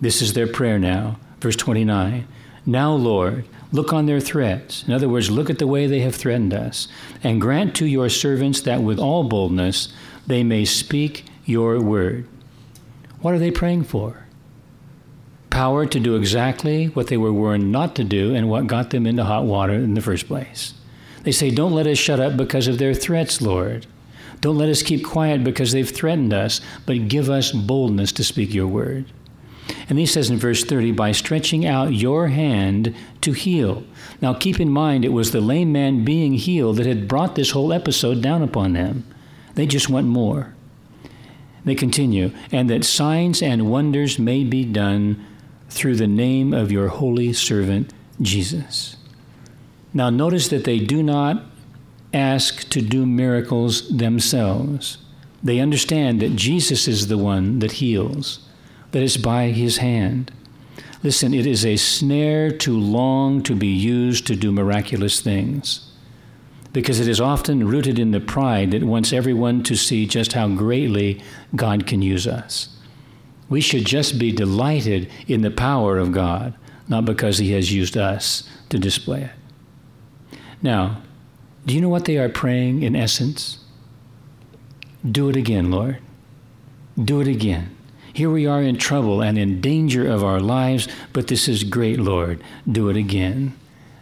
This 0.00 0.22
is 0.22 0.32
their 0.32 0.46
prayer 0.46 0.78
now 0.78 1.18
Verse 1.40 1.56
29 1.56 2.26
Now, 2.66 2.92
Lord, 2.92 3.44
Look 3.70 3.92
on 3.92 4.06
their 4.06 4.20
threats. 4.20 4.82
In 4.84 4.94
other 4.94 5.08
words, 5.08 5.30
look 5.30 5.50
at 5.50 5.58
the 5.58 5.66
way 5.66 5.86
they 5.86 6.00
have 6.00 6.14
threatened 6.14 6.54
us. 6.54 6.88
And 7.22 7.40
grant 7.40 7.74
to 7.76 7.86
your 7.86 8.08
servants 8.08 8.62
that 8.62 8.82
with 8.82 8.98
all 8.98 9.24
boldness 9.24 9.92
they 10.26 10.42
may 10.42 10.64
speak 10.64 11.24
your 11.44 11.80
word. 11.80 12.26
What 13.20 13.34
are 13.34 13.38
they 13.38 13.50
praying 13.50 13.84
for? 13.84 14.24
Power 15.50 15.86
to 15.86 16.00
do 16.00 16.16
exactly 16.16 16.86
what 16.86 17.08
they 17.08 17.16
were 17.16 17.32
warned 17.32 17.72
not 17.72 17.94
to 17.96 18.04
do 18.04 18.34
and 18.34 18.48
what 18.48 18.66
got 18.66 18.90
them 18.90 19.06
into 19.06 19.24
hot 19.24 19.44
water 19.44 19.74
in 19.74 19.94
the 19.94 20.00
first 20.00 20.26
place. 20.26 20.74
They 21.24 21.32
say, 21.32 21.50
Don't 21.50 21.72
let 21.72 21.86
us 21.86 21.98
shut 21.98 22.20
up 22.20 22.36
because 22.36 22.68
of 22.68 22.78
their 22.78 22.94
threats, 22.94 23.42
Lord. 23.42 23.86
Don't 24.40 24.56
let 24.56 24.68
us 24.68 24.82
keep 24.82 25.04
quiet 25.04 25.42
because 25.42 25.72
they've 25.72 25.88
threatened 25.88 26.32
us, 26.32 26.60
but 26.86 27.08
give 27.08 27.28
us 27.28 27.50
boldness 27.50 28.12
to 28.12 28.24
speak 28.24 28.54
your 28.54 28.68
word. 28.68 29.06
And 29.88 29.98
he 29.98 30.06
says 30.06 30.30
in 30.30 30.38
verse 30.38 30.64
30, 30.64 30.92
by 30.92 31.12
stretching 31.12 31.66
out 31.66 31.92
your 31.92 32.28
hand 32.28 32.94
to 33.22 33.32
heal. 33.32 33.84
Now 34.20 34.34
keep 34.34 34.60
in 34.60 34.70
mind, 34.70 35.04
it 35.04 35.12
was 35.12 35.32
the 35.32 35.40
lame 35.40 35.72
man 35.72 36.04
being 36.04 36.34
healed 36.34 36.76
that 36.76 36.86
had 36.86 37.08
brought 37.08 37.34
this 37.34 37.50
whole 37.50 37.72
episode 37.72 38.22
down 38.22 38.42
upon 38.42 38.72
them. 38.72 39.04
They 39.54 39.66
just 39.66 39.88
want 39.88 40.06
more. 40.06 40.54
They 41.64 41.74
continue, 41.74 42.30
and 42.52 42.70
that 42.70 42.84
signs 42.84 43.42
and 43.42 43.70
wonders 43.70 44.18
may 44.18 44.44
be 44.44 44.64
done 44.64 45.24
through 45.68 45.96
the 45.96 46.06
name 46.06 46.54
of 46.54 46.72
your 46.72 46.88
holy 46.88 47.32
servant 47.32 47.92
Jesus. 48.22 48.96
Now 49.92 50.10
notice 50.10 50.48
that 50.48 50.64
they 50.64 50.78
do 50.78 51.02
not 51.02 51.44
ask 52.14 52.68
to 52.70 52.80
do 52.80 53.04
miracles 53.04 53.88
themselves. 53.88 54.98
They 55.42 55.60
understand 55.60 56.20
that 56.20 56.36
Jesus 56.36 56.88
is 56.88 57.08
the 57.08 57.18
one 57.18 57.58
that 57.58 57.72
heals 57.72 58.47
that 58.92 59.02
is 59.02 59.16
by 59.16 59.48
his 59.48 59.78
hand. 59.78 60.32
Listen, 61.02 61.32
it 61.32 61.46
is 61.46 61.64
a 61.64 61.76
snare 61.76 62.50
to 62.50 62.78
long 62.78 63.42
to 63.44 63.54
be 63.54 63.68
used 63.68 64.26
to 64.26 64.34
do 64.34 64.50
miraculous 64.50 65.20
things 65.20 65.88
because 66.72 67.00
it 67.00 67.08
is 67.08 67.20
often 67.20 67.66
rooted 67.66 67.98
in 67.98 68.10
the 68.10 68.20
pride 68.20 68.72
that 68.72 68.82
wants 68.82 69.12
everyone 69.12 69.62
to 69.64 69.76
see 69.76 70.06
just 70.06 70.32
how 70.32 70.48
greatly 70.48 71.22
God 71.54 71.86
can 71.86 72.02
use 72.02 72.26
us. 72.26 72.68
We 73.48 73.60
should 73.60 73.86
just 73.86 74.18
be 74.18 74.32
delighted 74.32 75.10
in 75.26 75.40
the 75.40 75.50
power 75.50 75.98
of 75.98 76.12
God, 76.12 76.54
not 76.86 77.04
because 77.04 77.38
He 77.38 77.52
has 77.52 77.72
used 77.72 77.96
us 77.96 78.48
to 78.68 78.78
display 78.78 79.22
it. 79.22 80.38
Now, 80.62 81.02
do 81.64 81.74
you 81.74 81.80
know 81.80 81.88
what 81.88 82.04
they 82.04 82.18
are 82.18 82.28
praying 82.28 82.82
in 82.82 82.94
essence? 82.94 83.58
Do 85.08 85.28
it 85.28 85.36
again, 85.36 85.70
Lord. 85.70 85.98
Do 87.02 87.20
it 87.20 87.28
again. 87.28 87.74
Here 88.18 88.30
we 88.30 88.46
are 88.46 88.60
in 88.60 88.78
trouble 88.78 89.22
and 89.22 89.38
in 89.38 89.60
danger 89.60 90.04
of 90.08 90.24
our 90.24 90.40
lives, 90.40 90.88
but 91.12 91.28
this 91.28 91.46
is 91.46 91.62
great, 91.62 92.00
Lord. 92.00 92.42
Do 92.68 92.88
it 92.88 92.96
again. 92.96 93.54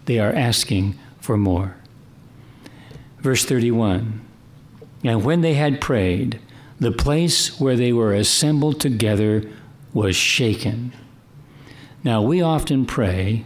They 0.06 0.18
are 0.18 0.32
asking 0.32 0.98
for 1.20 1.36
more. 1.36 1.76
Verse 3.18 3.44
31 3.44 4.22
And 5.04 5.22
when 5.22 5.42
they 5.42 5.52
had 5.52 5.82
prayed, 5.82 6.40
the 6.80 6.92
place 6.92 7.60
where 7.60 7.76
they 7.76 7.92
were 7.92 8.14
assembled 8.14 8.80
together 8.80 9.42
was 9.92 10.16
shaken. 10.16 10.94
Now, 12.02 12.22
we 12.22 12.40
often 12.40 12.86
pray 12.86 13.44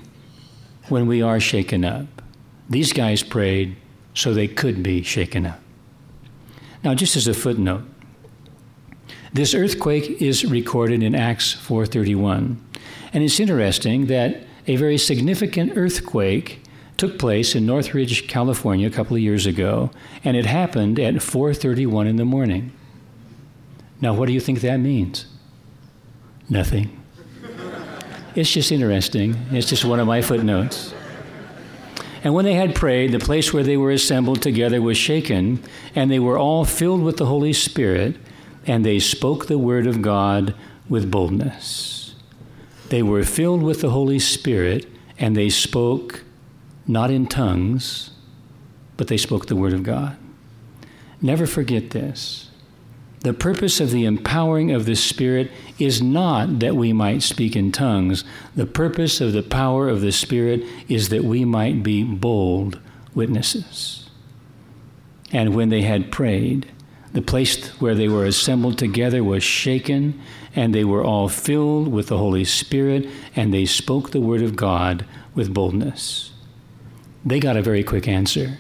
when 0.89 1.09
we 1.09 1.21
are 1.21 1.41
shaken 1.41 1.85
up. 1.85 2.23
These 2.69 2.93
guys 2.93 3.25
prayed 3.25 3.75
so 4.15 4.33
they 4.33 4.47
could 4.47 4.85
be 4.85 5.03
shaken 5.03 5.47
up. 5.47 5.61
Now, 6.85 6.95
just 6.95 7.17
as 7.17 7.27
a 7.27 7.35
footnote, 7.35 7.83
this 9.33 9.55
earthquake 9.55 10.21
is 10.21 10.45
recorded 10.45 11.03
in 11.03 11.15
Acts 11.15 11.55
4:31. 11.55 12.57
And 13.13 13.23
it's 13.23 13.41
interesting 13.41 14.07
that 14.07 14.43
a 14.67 14.77
very 14.77 14.99
significant 14.99 15.73
earthquake 15.77 16.63
took 16.97 17.19
place 17.19 17.55
in 17.55 17.65
Northridge, 17.65 18.29
California 18.29 18.87
a 18.87 18.91
couple 18.91 19.17
of 19.17 19.23
years 19.23 19.47
ago, 19.47 19.91
and 20.25 20.37
it 20.37 20.47
happened 20.47 20.99
at 20.99 21.23
4:31 21.23 22.07
in 22.07 22.17
the 22.17 22.25
morning. 22.25 22.73
Now, 24.01 24.15
what 24.15 24.27
do 24.27 24.33
you 24.33 24.41
think 24.41 24.61
that 24.61 24.79
means? 24.79 25.27
Nothing. 26.49 26.91
It's 28.35 28.53
just 28.53 28.71
interesting. 28.71 29.37
It's 29.51 29.69
just 29.69 29.85
one 29.85 30.01
of 30.01 30.07
my 30.07 30.23
footnotes. 30.23 30.95
And 32.23 32.35
when 32.35 32.45
they 32.45 32.55
had 32.55 32.75
prayed, 32.75 33.13
the 33.13 33.19
place 33.19 33.53
where 33.53 33.63
they 33.63 33.77
were 33.77 33.91
assembled 33.91 34.43
together 34.43 34.83
was 34.83 34.99
shaken, 34.99 35.61
and 35.95 36.11
they 36.11 36.19
were 36.19 36.39
all 36.39 36.65
filled 36.65 37.03
with 37.03 37.17
the 37.17 37.27
Holy 37.27 37.53
Spirit 37.53 38.17
and 38.67 38.85
they 38.85 38.99
spoke 38.99 39.47
the 39.47 39.59
word 39.59 39.87
of 39.87 40.03
God 40.03 40.55
with 40.89 41.11
boldness. 41.11 42.15
They 42.89 43.03
were 43.03 43.23
filled 43.23 43.63
with 43.63 43.81
the 43.81 43.91
Holy 43.91 44.19
Spirit, 44.19 44.87
and 45.19 45.37
they 45.37 45.49
spoke 45.49 46.25
not 46.87 47.11
in 47.11 47.27
tongues, 47.27 48.11
but 48.97 49.07
they 49.07 49.17
spoke 49.17 49.47
the 49.47 49.57
word 49.57 49.73
of 49.73 49.83
God. 49.83 50.17
Never 51.23 51.47
forget 51.47 51.91
this. 51.91 52.51
The 53.21 53.35
purpose 53.35 53.81
of 53.81 53.91
the 53.91 54.07
empowering 54.07 54.71
of 54.71 54.87
the 54.87 54.97
Spirit 54.97 55.51
is 55.79 56.01
not 56.01 56.59
that 56.61 56.75
we 56.75 56.93
might 56.93 57.23
speak 57.23 57.55
in 57.55 57.71
tongues. 57.71 58.25
The 58.57 58.67
purpose 58.67 59.21
of 59.21 59.33
the 59.33 59.43
power 59.43 59.89
of 59.89 60.01
the 60.01 60.13
Spirit 60.13 60.65
is 60.89 61.11
that 61.11 61.23
we 61.23 61.45
might 61.45 61.83
be 61.83 62.03
bold 62.03 62.81
witnesses. 63.15 64.09
And 65.33 65.55
when 65.55 65.69
they 65.69 65.83
had 65.83 66.11
prayed, 66.11 66.71
the 67.13 67.23
place 67.23 67.69
where 67.81 67.95
they 67.95 68.09
were 68.09 68.25
assembled 68.25 68.79
together 68.79 69.25
was 69.25 69.43
shaken, 69.43 70.21
and 70.55 70.75
they 70.75 70.85
were 70.85 71.05
all 71.05 71.29
filled 71.29 71.89
with 71.89 72.07
the 72.09 72.19
Holy 72.19 72.45
Spirit, 72.45 73.09
and 73.35 73.53
they 73.53 73.67
spoke 73.67 74.11
the 74.11 74.21
word 74.21 74.43
of 74.43 74.57
God 74.57 75.05
with 75.35 75.55
boldness. 75.55 76.33
They 77.25 77.41
got 77.41 77.57
a 77.57 77.63
very 77.63 77.83
quick 77.83 78.07
answer. 78.09 78.59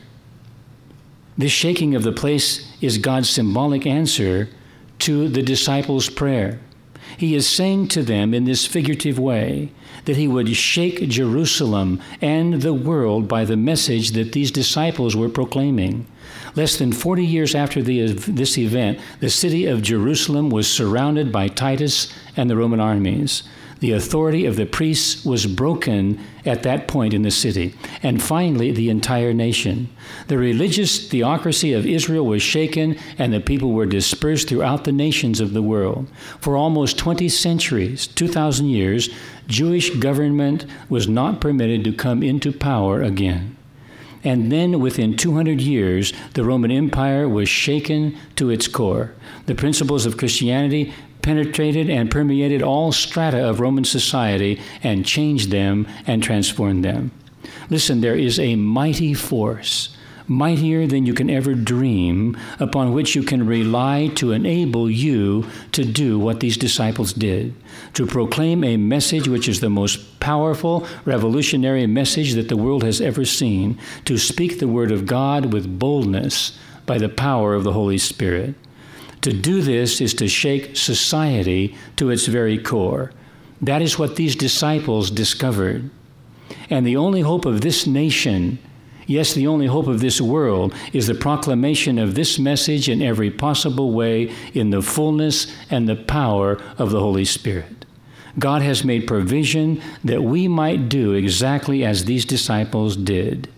This 1.38 1.52
shaking 1.52 1.95
of 1.95 2.02
the 2.02 2.12
place 2.12 2.71
is 2.80 2.99
God's 2.99 3.30
symbolic 3.30 3.87
answer 3.87 4.49
to 5.00 5.28
the 5.28 5.42
disciples' 5.42 6.11
prayer. 6.11 6.61
He 7.16 7.35
is 7.35 7.49
saying 7.49 7.88
to 7.88 8.02
them 8.02 8.35
in 8.35 8.45
this 8.45 8.66
figurative 8.66 9.19
way 9.19 9.73
that 10.04 10.16
he 10.16 10.28
would 10.28 10.54
shake 10.57 11.09
Jerusalem 11.09 12.00
and 12.21 12.62
the 12.62 12.75
world 12.75 13.28
by 13.28 13.45
the 13.45 13.57
message 13.57 14.12
that 14.12 14.33
these 14.33 14.50
disciples 14.50 15.16
were 15.16 15.28
proclaiming. 15.28 16.07
Less 16.57 16.76
than 16.78 16.92
40 16.92 17.25
years 17.25 17.54
after 17.54 17.83
the, 17.83 18.12
this 18.12 18.59
event, 18.59 18.99
the 19.21 19.30
city 19.30 19.66
of 19.66 19.83
Jerusalem 19.83 20.50
was 20.50 20.71
surrounded 20.71 21.30
by 21.30 21.49
Titus 21.49 22.12
and 22.37 22.50
the 22.50 22.57
Roman 22.57 22.80
armies. 22.80 23.42
The 23.80 23.92
authority 23.92 24.45
of 24.45 24.57
the 24.57 24.66
priests 24.66 25.25
was 25.25 25.47
broken 25.47 26.21
at 26.45 26.62
that 26.64 26.87
point 26.87 27.14
in 27.14 27.23
the 27.23 27.30
city, 27.30 27.75
and 28.02 28.23
finally, 28.23 28.73
the 28.73 28.90
entire 28.90 29.33
nation. 29.33 29.88
The 30.28 30.37
religious 30.37 31.09
theocracy 31.09 31.73
of 31.73 31.87
Israel 31.87 32.26
was 32.26 32.42
shaken, 32.42 32.99
and 33.16 33.33
the 33.33 33.40
people 33.40 33.73
were 33.73 33.87
dispersed 33.87 34.49
throughout 34.49 34.85
the 34.85 34.92
nations 34.92 35.40
of 35.40 35.54
the 35.54 35.62
world. 35.62 36.09
For 36.40 36.57
almost 36.57 36.99
20 36.99 37.30
centuries, 37.30 38.07
2,000 38.07 38.69
years, 38.69 39.09
Jewish 39.47 39.88
government 39.97 40.66
was 40.90 41.09
not 41.09 41.40
permitted 41.40 41.83
to 41.85 41.92
come 41.92 42.23
into 42.23 42.52
power 42.52 43.00
again. 43.00 43.57
And 44.22 44.52
then 44.52 44.80
within 44.80 45.16
200 45.16 45.60
years, 45.60 46.12
the 46.34 46.44
Roman 46.44 46.70
Empire 46.70 47.28
was 47.28 47.48
shaken 47.48 48.16
to 48.36 48.50
its 48.50 48.68
core. 48.68 49.14
The 49.46 49.54
principles 49.54 50.06
of 50.06 50.18
Christianity 50.18 50.92
penetrated 51.22 51.88
and 51.88 52.10
permeated 52.10 52.62
all 52.62 52.92
strata 52.92 53.48
of 53.48 53.60
Roman 53.60 53.84
society 53.84 54.60
and 54.82 55.06
changed 55.06 55.50
them 55.50 55.86
and 56.06 56.22
transformed 56.22 56.84
them. 56.84 57.12
Listen, 57.68 58.00
there 58.00 58.16
is 58.16 58.38
a 58.38 58.56
mighty 58.56 59.14
force 59.14 59.96
mightier 60.30 60.87
than 60.87 61.04
you 61.04 61.12
can 61.12 61.28
ever 61.28 61.54
dream, 61.54 62.38
upon 62.58 62.92
which 62.92 63.14
you 63.14 63.22
can 63.22 63.44
rely 63.44 64.08
to 64.14 64.32
enable 64.32 64.88
you 64.88 65.44
to 65.72 65.84
do 65.84 66.18
what 66.18 66.40
these 66.40 66.56
disciples 66.56 67.12
did 67.12 67.52
to 67.94 68.06
proclaim 68.06 68.62
a 68.64 68.76
message 68.76 69.28
which 69.28 69.49
is 69.49 69.60
the 69.60 69.70
most 69.70 70.20
powerful, 70.20 70.87
revolutionary 71.04 71.87
message 71.87 72.34
that 72.34 72.49
the 72.49 72.56
world 72.56 72.82
has 72.82 73.00
ever 73.00 73.25
seen, 73.25 73.78
to 74.04 74.18
speak 74.18 74.58
the 74.58 74.68
word 74.68 74.92
of 74.92 75.06
God 75.06 75.52
with 75.52 75.78
boldness 75.78 76.58
by 76.87 76.99
the 76.99 77.08
power 77.08 77.54
of 77.54 77.64
the 77.64 77.72
Holy 77.72 77.99
Spirit. 77.99 78.54
To 79.22 79.32
do 79.32 79.60
this 79.60 80.00
is 80.00 80.14
to 80.14 80.28
shake 80.28 80.76
society 80.76 81.76
to 81.96 82.10
its 82.10 82.26
very 82.26 82.58
core. 82.58 83.12
That 83.60 83.82
is 83.82 83.99
what 83.99 84.16
these 84.16 84.34
disciples 84.34 85.10
discovered. 85.10 85.90
And 86.70 86.87
the 86.87 86.96
only 86.96 87.20
hope 87.20 87.44
of 87.44 87.60
this 87.60 87.87
nation 87.87 88.58
Yes, 89.11 89.35
the 89.35 89.49
only 89.49 89.67
hope 89.67 89.88
of 89.88 89.99
this 89.99 90.21
world 90.21 90.73
is 90.93 91.09
the 91.09 91.17
proclamation 91.17 91.99
of 91.99 92.14
this 92.14 92.38
message 92.38 92.88
in 92.88 93.02
every 93.02 93.29
possible 93.29 93.90
way 93.90 94.33
in 94.55 94.71
the 94.71 94.83
fullness 94.83 95.52
and 95.69 95.88
the 95.88 95.97
power 95.97 96.62
of 96.79 96.93
the 96.93 97.00
Holy 97.00 97.25
Spirit. 97.25 97.87
God 98.38 98.62
has 98.62 98.85
made 98.85 99.09
provision 99.09 99.83
that 100.05 100.23
we 100.23 100.47
might 100.47 100.88
do 100.88 101.12
exactly 101.12 101.85
as 101.85 102.05
these 102.05 102.25
disciples 102.25 102.97
did. 102.97 103.49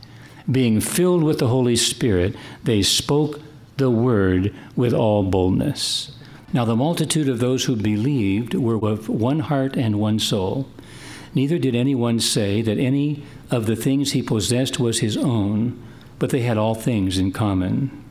Being 0.51 0.81
filled 0.81 1.23
with 1.23 1.39
the 1.39 1.49
Holy 1.49 1.77
Spirit, 1.77 2.35
they 2.65 2.81
spoke 2.81 3.39
the 3.77 3.91
word 3.91 4.55
with 4.75 4.95
all 4.95 5.23
boldness. 5.23 6.17
Now, 6.55 6.65
the 6.65 6.77
multitude 6.77 7.29
of 7.29 7.41
those 7.41 7.67
who 7.67 7.77
believed 7.77 8.55
were 8.55 8.77
of 8.89 9.07
one 9.07 9.41
heart 9.41 9.77
and 9.77 10.01
one 10.01 10.19
soul. 10.19 10.67
Neither 11.35 11.59
did 11.59 11.75
anyone 11.75 12.21
say 12.21 12.63
that 12.63 12.79
any 12.79 13.23
of 13.53 13.67
the 13.67 13.77
things 13.77 14.13
he 14.13 14.23
possessed 14.23 14.81
was 14.81 15.01
his 15.01 15.17
own, 15.17 15.81
but 16.19 16.31
they 16.31 16.41
had 16.41 16.59
all 16.59 16.75
things 16.75 17.19
in 17.19 17.31
common. 17.33 18.03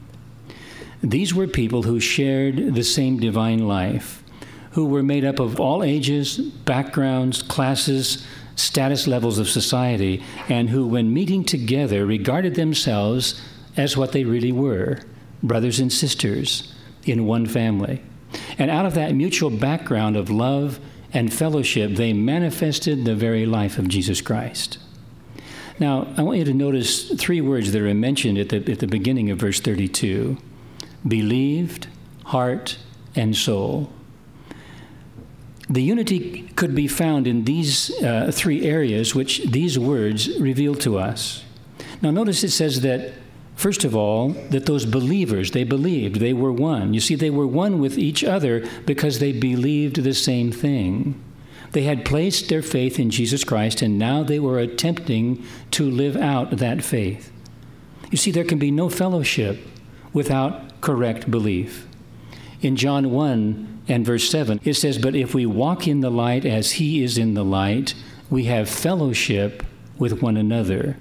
These 1.01 1.33
were 1.33 1.47
people 1.47 1.83
who 1.83 1.99
shared 1.99 2.75
the 2.75 2.83
same 2.83 3.19
divine 3.19 3.67
life, 3.67 4.23
who 4.71 4.85
were 4.85 5.03
made 5.03 5.25
up 5.25 5.39
of 5.39 5.59
all 5.59 5.83
ages, 5.83 6.37
backgrounds, 6.37 7.41
classes, 7.41 8.25
status 8.55 9.07
levels 9.07 9.39
of 9.39 9.49
society, 9.49 10.23
and 10.47 10.69
who, 10.69 10.85
when 10.85 11.13
meeting 11.13 11.43
together, 11.43 12.05
regarded 12.05 12.55
themselves 12.55 13.41
as 13.75 13.97
what 13.97 14.11
they 14.11 14.23
really 14.23 14.51
were 14.51 14.99
brothers 15.41 15.79
and 15.79 15.91
sisters 15.91 16.71
in 17.03 17.25
one 17.25 17.47
family. 17.47 18.01
And 18.59 18.69
out 18.69 18.85
of 18.85 18.93
that 18.93 19.15
mutual 19.15 19.49
background 19.49 20.15
of 20.15 20.29
love 20.29 20.79
and 21.13 21.33
fellowship, 21.33 21.95
they 21.95 22.13
manifested 22.13 23.03
the 23.03 23.15
very 23.15 23.45
life 23.45 23.79
of 23.79 23.87
Jesus 23.87 24.21
Christ. 24.21 24.77
Now, 25.81 26.13
I 26.15 26.21
want 26.21 26.37
you 26.37 26.45
to 26.45 26.53
notice 26.53 27.09
three 27.09 27.41
words 27.41 27.71
that 27.71 27.81
are 27.81 27.91
mentioned 27.95 28.37
at 28.37 28.49
the, 28.49 28.57
at 28.71 28.77
the 28.77 28.87
beginning 28.87 29.31
of 29.31 29.39
verse 29.39 29.59
32 29.59 30.37
believed, 31.07 31.87
heart, 32.25 32.77
and 33.15 33.35
soul. 33.35 33.91
The 35.67 35.81
unity 35.81 36.43
could 36.55 36.75
be 36.75 36.87
found 36.87 37.25
in 37.25 37.45
these 37.45 37.89
uh, 38.03 38.31
three 38.31 38.63
areas 38.63 39.15
which 39.15 39.43
these 39.47 39.79
words 39.79 40.39
reveal 40.39 40.75
to 40.75 40.99
us. 40.99 41.43
Now, 41.99 42.11
notice 42.11 42.43
it 42.43 42.51
says 42.51 42.81
that, 42.81 43.13
first 43.55 43.83
of 43.83 43.95
all, 43.95 44.29
that 44.51 44.67
those 44.67 44.85
believers, 44.85 45.49
they 45.49 45.63
believed, 45.63 46.17
they 46.17 46.33
were 46.33 46.53
one. 46.53 46.93
You 46.93 46.99
see, 46.99 47.15
they 47.15 47.31
were 47.31 47.47
one 47.47 47.79
with 47.79 47.97
each 47.97 48.23
other 48.23 48.69
because 48.85 49.17
they 49.17 49.31
believed 49.31 50.03
the 50.03 50.13
same 50.13 50.51
thing. 50.51 51.19
They 51.71 51.83
had 51.83 52.03
placed 52.03 52.49
their 52.49 52.61
faith 52.61 52.99
in 52.99 53.09
Jesus 53.09 53.43
Christ, 53.43 53.81
and 53.81 53.97
now 53.97 54.23
they 54.23 54.39
were 54.39 54.59
attempting 54.59 55.43
to 55.71 55.89
live 55.89 56.17
out 56.17 56.57
that 56.57 56.83
faith. 56.83 57.31
You 58.09 58.17
see, 58.17 58.31
there 58.31 58.43
can 58.43 58.59
be 58.59 58.71
no 58.71 58.89
fellowship 58.89 59.59
without 60.11 60.81
correct 60.81 61.31
belief. 61.31 61.87
In 62.61 62.75
John 62.75 63.11
1 63.11 63.83
and 63.87 64.05
verse 64.05 64.29
7, 64.29 64.59
it 64.63 64.73
says, 64.73 64.97
But 64.97 65.15
if 65.15 65.33
we 65.33 65.45
walk 65.45 65.87
in 65.87 66.01
the 66.01 66.11
light 66.11 66.45
as 66.45 66.73
he 66.73 67.03
is 67.03 67.17
in 67.17 67.33
the 67.35 67.45
light, 67.45 67.95
we 68.29 68.45
have 68.45 68.69
fellowship 68.69 69.63
with 69.97 70.21
one 70.21 70.35
another. 70.35 70.97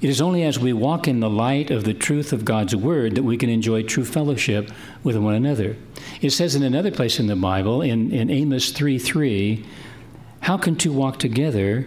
It 0.00 0.08
is 0.08 0.20
only 0.20 0.44
as 0.44 0.58
we 0.58 0.72
walk 0.72 1.06
in 1.06 1.20
the 1.20 1.28
light 1.28 1.70
of 1.70 1.84
the 1.84 1.94
truth 1.94 2.32
of 2.32 2.44
God's 2.44 2.74
Word 2.74 3.14
that 3.16 3.22
we 3.22 3.36
can 3.36 3.50
enjoy 3.50 3.82
true 3.82 4.04
fellowship 4.04 4.70
with 5.02 5.16
one 5.16 5.34
another. 5.34 5.76
It 6.22 6.30
says 6.30 6.54
in 6.54 6.62
another 6.62 6.90
place 6.90 7.18
in 7.18 7.26
the 7.26 7.36
Bible, 7.36 7.82
in, 7.82 8.10
in 8.10 8.30
Amos 8.30 8.72
3 8.72 8.98
3, 8.98 9.64
how 10.40 10.56
can 10.56 10.76
two 10.76 10.92
walk 10.92 11.18
together 11.18 11.86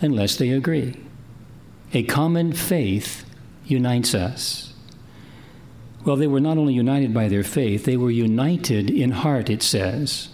unless 0.00 0.36
they 0.36 0.50
agree? 0.50 0.96
A 1.92 2.02
common 2.04 2.52
faith 2.52 3.24
unites 3.64 4.14
us. 4.14 4.74
Well, 6.04 6.16
they 6.16 6.26
were 6.26 6.40
not 6.40 6.56
only 6.56 6.74
united 6.74 7.12
by 7.12 7.28
their 7.28 7.42
faith, 7.42 7.84
they 7.84 7.96
were 7.96 8.10
united 8.10 8.90
in 8.90 9.10
heart, 9.10 9.50
it 9.50 9.62
says. 9.62 10.28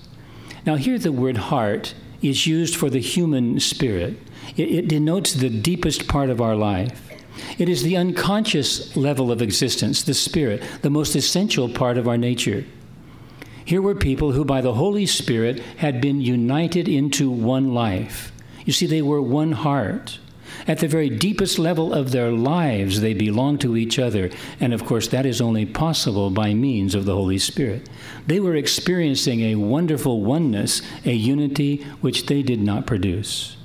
Now, 0.65 0.77
here 0.77 0.99
the 0.99 1.13
word 1.13 1.37
heart 1.37 1.95
is 2.23 2.47
used 2.47 2.77
for 2.77 2.91
the 2.91 3.01
human 3.01 3.61
spirit, 3.61 4.17
it, 4.57 4.71
it 4.71 4.89
denotes 4.89 5.35
the 5.35 5.51
deepest 5.51 6.09
part 6.09 6.31
of 6.31 6.41
our 6.41 6.57
life. 6.57 7.03
It 7.59 7.69
is 7.69 7.83
the 7.83 7.97
unconscious 7.97 8.97
level 8.97 9.31
of 9.31 9.43
existence, 9.43 10.03
the 10.03 10.15
spirit, 10.15 10.63
the 10.83 10.91
most 10.91 11.15
essential 11.15 11.69
part 11.69 11.99
of 11.99 12.09
our 12.09 12.19
nature. 12.19 12.65
Here 13.67 13.83
were 13.83 13.97
people 13.97 14.31
who, 14.31 14.45
by 14.45 14.61
the 14.61 14.75
Holy 14.75 15.07
Spirit, 15.07 15.59
had 15.79 16.01
been 16.01 16.21
united 16.21 16.89
into 16.89 17.29
one 17.29 17.75
life. 17.75 18.33
You 18.65 18.73
see, 18.73 18.87
they 18.87 19.03
were 19.03 19.21
one 19.21 19.51
heart. 19.51 20.21
At 20.69 20.79
the 20.79 20.87
very 20.87 21.11
deepest 21.11 21.59
level 21.59 21.93
of 21.93 22.13
their 22.13 22.31
lives, 22.31 23.01
they 23.01 23.13
belonged 23.13 23.61
to 23.63 23.77
each 23.77 23.99
other. 23.99 24.31
And 24.61 24.73
of 24.73 24.85
course, 24.85 25.09
that 25.09 25.27
is 25.27 25.41
only 25.41 25.67
possible 25.67 26.31
by 26.31 26.55
means 26.55 26.95
of 26.95 27.07
the 27.07 27.15
Holy 27.17 27.39
Spirit. 27.39 27.91
They 28.29 28.39
were 28.39 28.55
experiencing 28.55 29.41
a 29.41 29.57
wonderful 29.57 30.23
oneness, 30.23 30.81
a 31.05 31.13
unity 31.13 31.83
which 32.01 32.27
they 32.27 32.45
did 32.45 32.61
not 32.61 32.87
produce. 32.87 33.57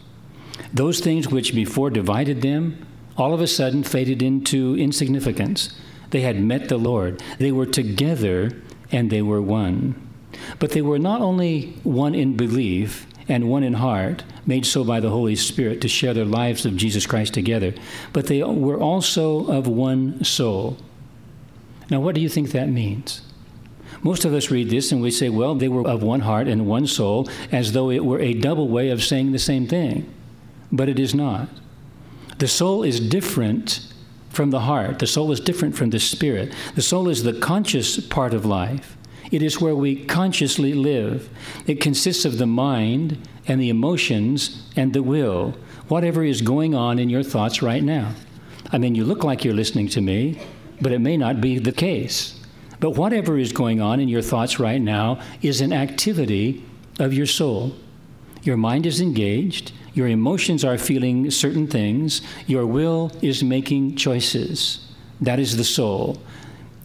Those 0.74 1.00
things 1.00 1.30
which 1.30 1.54
before 1.54 1.92
divided 1.92 2.42
them 2.42 2.88
all 3.18 3.36
of 3.36 3.42
a 3.42 3.48
sudden 3.48 3.84
faded 3.84 4.24
into 4.24 4.76
insignificance. 4.80 5.76
They 6.10 6.22
had 6.22 6.42
met 6.42 6.70
the 6.70 6.78
Lord, 6.78 7.22
they 7.38 7.52
were 7.52 7.68
together 7.68 8.52
and 8.92 9.10
they 9.10 9.22
were 9.22 9.42
one. 9.42 9.96
But 10.60 10.72
they 10.72 10.82
were 10.82 11.00
not 11.00 11.22
only 11.22 11.74
one 11.84 12.16
in 12.16 12.38
belief 12.38 13.08
and 13.28 13.50
one 13.50 13.64
in 13.64 13.74
heart, 13.74 14.24
made 14.46 14.66
so 14.66 14.84
by 14.84 15.00
the 15.00 15.10
Holy 15.10 15.36
Spirit 15.36 15.82
to 15.82 15.88
share 15.88 16.14
their 16.14 16.26
lives 16.26 16.66
of 16.66 16.76
Jesus 16.76 17.06
Christ 17.06 17.34
together, 17.34 17.74
but 18.14 18.28
they 18.28 18.44
were 18.44 18.80
also 18.80 19.48
of 19.48 19.68
one 19.68 20.24
soul. 20.24 20.78
Now, 21.90 22.00
what 22.00 22.16
do 22.16 22.22
you 22.22 22.30
think 22.30 22.52
that 22.52 22.70
means? 22.70 23.22
Most 24.04 24.26
of 24.26 24.34
us 24.34 24.50
read 24.50 24.70
this 24.70 24.92
and 24.92 25.02
we 25.02 25.12
say, 25.12 25.30
well, 25.30 25.54
they 25.54 25.68
were 25.68 25.88
of 25.88 26.02
one 26.02 26.22
heart 26.22 26.48
and 26.48 26.66
one 26.66 26.88
soul, 26.88 27.30
as 27.52 27.74
though 27.74 27.92
it 27.92 28.04
were 28.04 28.20
a 28.20 28.34
double 28.34 28.68
way 28.68 28.90
of 28.90 29.04
saying 29.04 29.32
the 29.32 29.40
same 29.40 29.68
thing. 29.68 30.12
But 30.72 30.90
it 30.90 31.00
is 31.00 31.14
not. 31.14 31.50
The 32.40 32.48
soul 32.48 32.84
is 32.84 33.00
different 33.00 33.91
from 34.32 34.50
the 34.50 34.62
heart. 34.62 35.00
The 35.00 35.08
soul 35.08 35.32
is 35.32 35.40
different 35.40 35.76
from 35.76 35.90
the 35.90 36.00
spirit. 36.00 36.54
The 36.76 36.82
soul 36.82 37.10
is 37.10 37.24
the 37.24 37.34
conscious 37.34 38.00
part 38.00 38.34
of 38.34 38.46
life. 38.46 38.98
It 39.32 39.42
is 39.42 39.62
where 39.62 39.76
we 39.76 40.04
consciously 40.06 40.74
live. 40.74 41.30
It 41.68 41.80
consists 41.82 42.26
of 42.26 42.38
the 42.38 42.48
mind 42.48 43.18
and 43.48 43.62
the 43.62 43.70
emotions 43.70 44.64
and 44.76 44.94
the 44.94 45.04
will, 45.04 45.56
whatever 45.88 46.24
is 46.24 46.42
going 46.42 46.76
on 46.76 47.00
in 47.00 47.10
your 47.10 47.24
thoughts 47.24 47.62
right 47.62 47.84
now. 47.84 48.14
I 48.72 48.78
mean, 48.78 48.96
you 48.96 49.06
look 49.06 49.24
like 49.24 49.44
you're 49.44 49.54
listening 49.54 49.88
to 49.90 50.02
me, 50.02 50.40
but 50.80 50.92
it 50.92 51.00
may 51.00 51.18
not 51.18 51.42
be 51.42 51.60
the 51.60 51.72
case. 51.72 52.40
But 52.80 52.92
whatever 52.92 53.38
is 53.38 53.54
going 53.54 53.80
on 53.80 54.00
in 54.00 54.10
your 54.10 54.22
thoughts 54.22 54.60
right 54.60 54.82
now 54.82 55.22
is 55.42 55.62
an 55.62 55.72
activity 55.72 56.66
of 57.00 57.14
your 57.14 57.26
soul. 57.26 57.76
Your 58.44 58.58
mind 58.58 58.86
is 58.86 59.00
engaged, 59.00 59.72
your 59.94 60.08
emotions 60.08 60.64
are 60.64 60.78
feeling 60.78 61.30
certain 61.32 61.68
things. 61.68 62.22
Your 62.48 62.66
will 62.66 63.12
is 63.22 63.44
making 63.44 63.96
choices. 63.96 64.88
That 65.20 65.40
is 65.40 65.58
the 65.58 65.64
soul. 65.64 66.22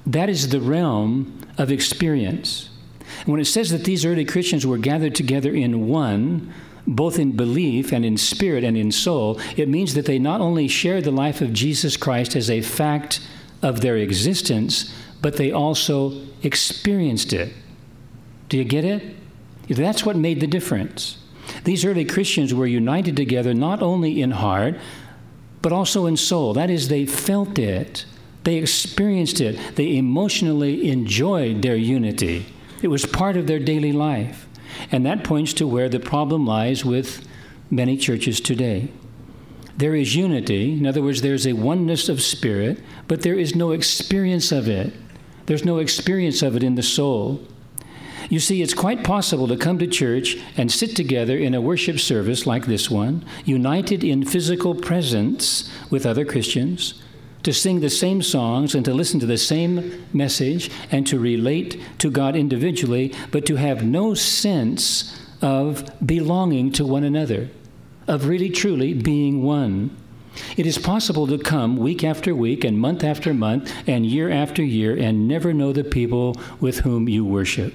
That 0.07 0.29
is 0.29 0.49
the 0.49 0.61
realm 0.61 1.41
of 1.59 1.71
experience. 1.71 2.71
When 3.25 3.41
it 3.41 3.47
says 3.47 3.71
that 3.71 3.85
these 3.85 4.05
early 4.05 4.25
Christians 4.25 4.67
were 4.67 4.79
gathered 4.79 5.15
together 5.15 5.55
in 5.55 5.89
one, 5.89 6.53
both 6.87 7.19
in 7.19 7.37
belief 7.37 7.93
and 7.93 8.05
in 8.05 8.17
spirit 8.17 8.63
and 8.65 8.77
in 8.77 8.93
soul, 8.93 9.41
it 9.57 9.69
means 9.69 9.95
that 9.95 10.07
they 10.07 10.19
not 10.19 10.41
only 10.41 10.69
shared 10.69 11.05
the 11.05 11.11
life 11.11 11.41
of 11.41 11.53
Jesus 11.53 11.97
Christ 11.97 12.37
as 12.37 12.51
a 12.51 12.61
fact 12.61 13.21
of 13.63 13.81
their 13.81 13.97
existence, 13.97 14.95
but 15.23 15.37
they 15.37 15.51
also 15.51 16.21
experienced 16.43 17.33
it. 17.33 17.53
Do 18.49 18.59
you 18.59 18.65
get 18.65 18.85
it? 18.85 19.17
That's 19.69 20.05
what 20.05 20.17
made 20.17 20.41
the 20.41 20.47
difference. 20.47 21.19
These 21.65 21.85
early 21.85 22.05
Christians 22.05 22.55
were 22.55 22.67
united 22.67 23.17
together 23.17 23.55
not 23.55 23.83
only 23.83 24.21
in 24.21 24.33
heart, 24.33 24.77
but 25.63 25.73
also 25.73 26.07
in 26.07 26.17
soul. 26.17 26.55
That 26.55 26.71
is, 26.71 26.89
they 26.89 27.07
felt 27.07 27.59
it, 27.59 28.05
they 28.45 28.57
experienced 28.57 29.41
it, 29.41 29.77
they 29.77 29.97
emotionally 29.97 30.89
enjoyed 30.89 31.63
their 31.63 31.77
unity. 31.77 32.47
It 32.83 32.89
was 32.89 33.07
part 33.07 33.37
of 33.37 33.47
their 33.47 33.59
daily 33.59 33.93
life. 33.93 34.47
And 34.93 35.07
that 35.07 35.25
points 35.25 35.53
to 35.55 35.67
where 35.67 35.89
the 35.89 36.01
problem 36.01 36.47
lies 36.47 36.85
with 36.85 37.27
many 37.71 37.97
churches 37.97 38.41
today. 38.41 38.91
There 39.77 39.95
is 39.95 40.15
unity, 40.17 40.73
in 40.73 40.87
other 40.87 41.03
words, 41.03 41.23
there's 41.23 41.47
a 41.47 41.53
oneness 41.53 42.09
of 42.09 42.23
spirit, 42.23 42.81
but 43.09 43.23
there 43.23 43.39
is 43.39 43.55
no 43.55 43.73
experience 43.73 44.53
of 44.53 44.69
it. 44.69 44.93
There's 45.47 45.65
no 45.65 45.79
experience 45.79 46.43
of 46.43 46.57
it 46.57 46.63
in 46.63 46.77
the 46.77 46.83
soul. 46.83 47.47
You 48.29 48.41
see, 48.41 48.61
it's 48.61 48.75
quite 48.75 49.05
possible 49.05 49.47
to 49.49 49.57
come 49.57 49.79
to 49.79 49.87
church 49.87 50.37
and 50.57 50.71
sit 50.71 50.97
together 50.97 51.39
in 51.39 51.55
a 51.55 51.61
worship 51.61 52.01
service 52.01 52.47
like 52.47 52.67
this 52.67 52.91
one, 52.91 53.25
united 53.45 54.03
in 54.03 54.25
physical 54.25 54.75
presence 54.75 55.71
with 55.91 56.05
other 56.05 56.25
Christians, 56.25 57.03
to 57.45 57.53
sing 57.53 57.79
the 57.79 57.91
same 57.91 58.23
songs 58.23 58.75
and 58.75 58.85
to 58.85 58.93
listen 58.93 59.21
to 59.21 59.27
the 59.27 59.39
same 59.39 60.05
message 60.13 60.71
and 60.91 61.07
to 61.07 61.21
relate 61.21 61.81
to 61.99 62.11
God 62.11 62.35
individually, 62.35 63.15
but 63.31 63.47
to 63.47 63.55
have 63.55 63.85
no 63.85 64.15
sense 64.15 65.17
of 65.41 65.89
belonging 66.05 66.73
to 66.73 66.85
one 66.85 67.05
another, 67.05 67.49
of 68.09 68.27
really 68.27 68.51
truly 68.51 68.93
being 68.93 69.45
one. 69.45 69.97
It 70.57 70.67
is 70.67 70.79
possible 70.79 71.29
to 71.29 71.39
come 71.39 71.77
week 71.77 72.03
after 72.03 72.35
week 72.35 72.65
and 72.65 72.79
month 72.79 73.05
after 73.05 73.33
month 73.33 73.73
and 73.87 74.05
year 74.05 74.29
after 74.29 74.65
year 74.65 74.97
and 74.97 75.29
never 75.29 75.55
know 75.55 75.73
the 75.73 75.85
people 75.85 76.35
with 76.61 76.81
whom 76.81 77.09
you 77.09 77.25
worship. 77.25 77.73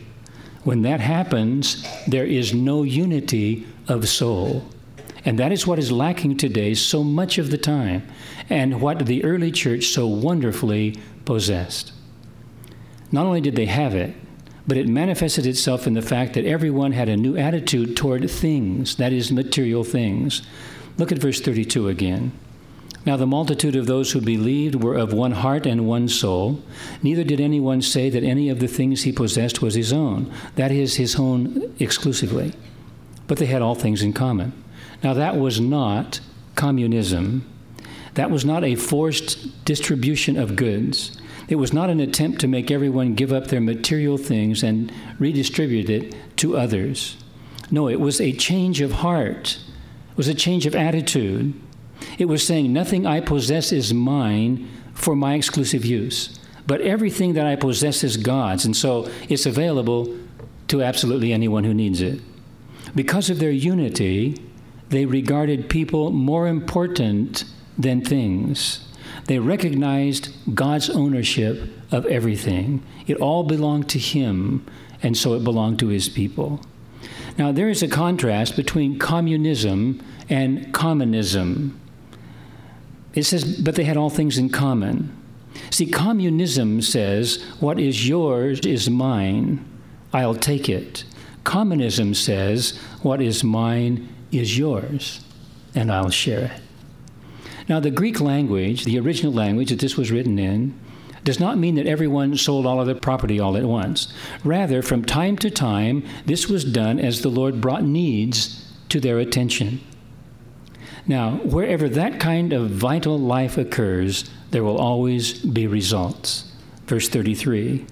When 0.64 0.84
that 0.84 1.00
happens, 1.00 1.86
there 2.08 2.26
is 2.26 2.54
no 2.54 2.84
unity 2.84 3.66
of 3.88 4.08
soul. 4.08 4.64
And 5.26 5.38
that 5.40 5.52
is 5.52 5.68
what 5.68 5.80
is 5.80 5.92
lacking 5.92 6.38
today 6.38 6.74
so 6.74 7.04
much 7.04 7.38
of 7.38 7.52
the 7.52 7.58
time, 7.58 8.08
and 8.50 8.82
what 8.82 9.06
the 9.06 9.24
early 9.24 9.52
church 9.52 9.86
so 9.86 10.08
wonderfully 10.08 11.00
possessed. 11.26 11.94
Not 13.12 13.26
only 13.26 13.42
did 13.42 13.56
they 13.56 13.66
have 13.66 13.94
it, 13.94 14.16
but 14.68 14.78
it 14.78 14.88
manifested 14.88 15.46
itself 15.46 15.88
in 15.88 15.94
the 15.94 16.02
fact 16.02 16.34
that 16.34 16.46
everyone 16.46 16.92
had 16.92 17.10
a 17.10 17.18
new 17.18 17.36
attitude 17.38 17.98
toward 17.98 18.30
things, 18.30 18.96
that 18.96 19.12
is, 19.12 19.32
material 19.32 19.84
things. 19.84 20.42
Look 20.98 21.12
at 21.12 21.18
verse 21.18 21.42
32 21.42 21.88
again. 21.88 22.32
Now 23.06 23.18
the 23.18 23.26
multitude 23.26 23.76
of 23.76 23.88
those 23.88 24.12
who 24.12 24.22
believed 24.22 24.76
were 24.76 24.96
of 24.96 25.12
one 25.12 25.32
heart 25.32 25.66
and 25.66 25.88
one 25.88 26.08
soul. 26.08 26.62
Neither 27.02 27.24
did 27.24 27.42
anyone 27.42 27.82
say 27.82 28.10
that 28.10 28.24
any 28.24 28.50
of 28.50 28.60
the 28.60 28.68
things 28.68 29.02
he 29.02 29.12
possessed 29.12 29.62
was 29.62 29.74
his 29.74 29.92
own, 29.92 30.32
that 30.56 30.72
is, 30.72 30.96
his 30.96 31.16
own 31.16 31.74
exclusively. 31.80 32.54
But 33.28 33.40
they 33.40 33.48
had 33.48 33.62
all 33.62 33.76
things 33.76 34.04
in 34.04 34.14
common. 34.14 34.54
Now 35.04 35.14
that 35.16 35.38
was 35.38 35.60
not 35.60 36.20
communism. 36.56 37.48
That 38.14 38.30
was 38.30 38.46
not 38.46 38.64
a 38.64 38.76
forced 38.76 39.66
distribution 39.66 40.38
of 40.38 40.56
goods. 40.56 41.18
It 41.48 41.56
was 41.56 41.74
not 41.74 41.90
an 41.90 42.00
attempt 42.00 42.40
to 42.42 42.48
make 42.48 42.70
everyone 42.70 43.16
give 43.16 43.34
up 43.34 43.48
their 43.48 43.62
material 43.62 44.18
things 44.18 44.64
and 44.64 44.92
redistribute 45.18 45.90
it 45.90 46.16
to 46.38 46.58
others. 46.58 47.18
No, 47.72 47.88
it 47.88 48.00
was 48.00 48.22
a 48.22 48.34
change 48.34 48.82
of 48.82 48.92
heart. 48.92 49.58
It 50.12 50.18
was 50.18 50.28
a 50.28 50.36
change 50.36 50.66
of 50.66 50.76
attitude. 50.76 51.54
It 52.18 52.26
was 52.26 52.46
saying, 52.46 52.72
Nothing 52.72 53.06
I 53.06 53.20
possess 53.20 53.72
is 53.72 53.94
mine 53.94 54.70
for 54.94 55.16
my 55.16 55.36
exclusive 55.36 55.86
use, 55.86 56.40
but 56.68 56.82
everything 56.82 57.34
that 57.34 57.48
I 57.48 57.56
possess 57.56 58.04
is 58.04 58.18
God's, 58.18 58.66
and 58.66 58.76
so 58.76 59.10
it's 59.30 59.46
available 59.46 60.18
to 60.68 60.82
absolutely 60.82 61.34
anyone 61.34 61.64
who 61.64 61.74
needs 61.74 62.02
it. 62.02 62.22
Because 62.96 63.30
of 63.30 63.40
their 63.40 63.52
unity, 63.52 64.42
they 64.90 65.06
regarded 65.06 65.70
people 65.70 66.12
more 66.12 66.48
important 66.48 67.46
than 67.78 68.04
things. 68.04 68.88
They 69.26 69.40
recognized 69.40 70.34
God's 70.54 70.90
ownership 70.90 71.70
of 71.92 72.06
everything. 72.06 72.84
It 73.08 73.18
all 73.18 73.44
belonged 73.44 73.90
to 73.90 74.00
Him, 74.00 74.66
and 75.02 75.18
so 75.18 75.34
it 75.34 75.44
belonged 75.44 75.80
to 75.80 75.88
His 75.88 76.10
people. 76.10 76.62
Now, 77.38 77.52
there 77.52 77.70
is 77.70 77.82
a 77.82 77.88
contrast 77.88 78.56
between 78.56 79.00
communism 79.00 80.02
and 80.30 80.74
commonism. 80.74 81.80
It 83.14 83.24
says, 83.24 83.60
but 83.62 83.76
they 83.76 83.84
had 83.84 83.98
all 83.98 84.10
things 84.10 84.38
in 84.38 84.50
common. 84.50 85.16
See, 85.70 85.86
communism 85.86 86.82
says, 86.82 87.44
what 87.60 87.80
is 87.80 88.08
yours 88.08 88.60
is 88.62 88.90
mine, 88.90 89.66
I'll 90.14 90.36
take 90.36 90.70
it. 90.70 91.04
Commonism 91.44 92.14
says, 92.14 92.78
what 93.02 93.22
is 93.22 93.44
mine 93.44 94.08
is 94.32 94.58
yours, 94.58 95.22
and 95.76 95.92
I'll 95.92 96.10
share 96.10 96.46
it. 96.46 96.62
Now, 97.68 97.80
the 97.80 97.92
Greek 97.92 98.20
language, 98.20 98.86
the 98.86 99.00
original 99.00 99.34
language 99.34 99.70
that 99.70 99.80
this 99.80 99.98
was 99.98 100.12
written 100.12 100.40
in, 100.40 100.80
does 101.24 101.40
not 101.40 101.58
mean 101.58 101.76
that 101.76 101.86
everyone 101.86 102.36
sold 102.36 102.66
all 102.66 102.80
of 102.80 102.88
their 102.88 102.96
property 102.96 103.40
all 103.40 103.56
at 103.56 103.64
once. 103.64 104.12
Rather, 104.44 104.82
from 104.82 105.06
time 105.06 105.38
to 105.38 105.52
time, 105.52 106.04
this 106.26 106.48
was 106.48 106.66
done 106.66 107.00
as 107.00 107.22
the 107.22 107.30
Lord 107.30 107.62
brought 107.62 107.84
needs 107.84 108.66
to 108.90 109.00
their 109.00 109.20
attention. 109.20 109.82
Now, 111.08 111.38
wherever 111.38 111.90
that 111.90 112.20
kind 112.20 112.54
of 112.54 112.70
vital 112.70 113.18
life 113.18 113.58
occurs, 113.58 114.30
there 114.52 114.64
will 114.64 114.78
always 114.78 115.40
be 115.40 115.68
results. 115.68 116.52
Verse 116.86 117.10
33 117.10 117.86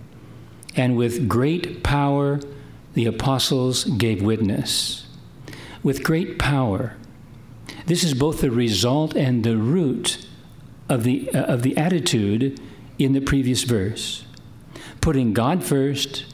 And 0.75 0.95
with 0.95 1.27
great 1.27 1.83
power 1.83 2.39
the 2.93 3.05
apostles 3.05 3.85
gave 3.85 4.21
witness. 4.21 5.07
With 5.83 6.03
great 6.03 6.37
power. 6.37 6.95
This 7.85 8.03
is 8.03 8.13
both 8.13 8.41
the 8.41 8.51
result 8.51 9.15
and 9.15 9.43
the 9.43 9.57
root 9.57 10.27
of 10.89 11.03
the, 11.03 11.29
uh, 11.31 11.43
of 11.43 11.61
the 11.61 11.77
attitude 11.77 12.59
in 12.97 13.13
the 13.13 13.21
previous 13.21 13.63
verse. 13.63 14.25
Putting 15.01 15.33
God 15.33 15.63
first, 15.63 16.25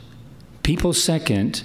people 0.64 0.94
second, 0.94 1.64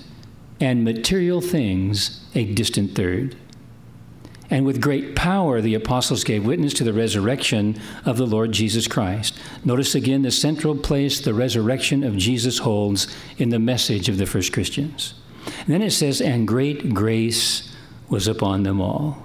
and 0.60 0.84
material 0.84 1.40
things 1.40 2.22
a 2.34 2.44
distant 2.52 2.94
third. 2.94 3.36
And 4.50 4.66
with 4.66 4.80
great 4.80 5.14
power, 5.14 5.60
the 5.60 5.74
apostles 5.74 6.24
gave 6.24 6.44
witness 6.44 6.74
to 6.74 6.84
the 6.84 6.92
resurrection 6.92 7.80
of 8.04 8.16
the 8.16 8.26
Lord 8.26 8.50
Jesus 8.50 8.88
Christ. 8.88 9.38
Notice 9.64 9.94
again 9.94 10.22
the 10.22 10.32
central 10.32 10.76
place 10.76 11.20
the 11.20 11.32
resurrection 11.32 12.02
of 12.02 12.16
Jesus 12.16 12.58
holds 12.58 13.06
in 13.38 13.50
the 13.50 13.60
message 13.60 14.08
of 14.08 14.18
the 14.18 14.26
first 14.26 14.52
Christians. 14.52 15.14
And 15.60 15.68
then 15.68 15.82
it 15.82 15.92
says, 15.92 16.20
and 16.20 16.48
great 16.48 16.92
grace 16.92 17.72
was 18.08 18.26
upon 18.26 18.64
them 18.64 18.80
all. 18.80 19.22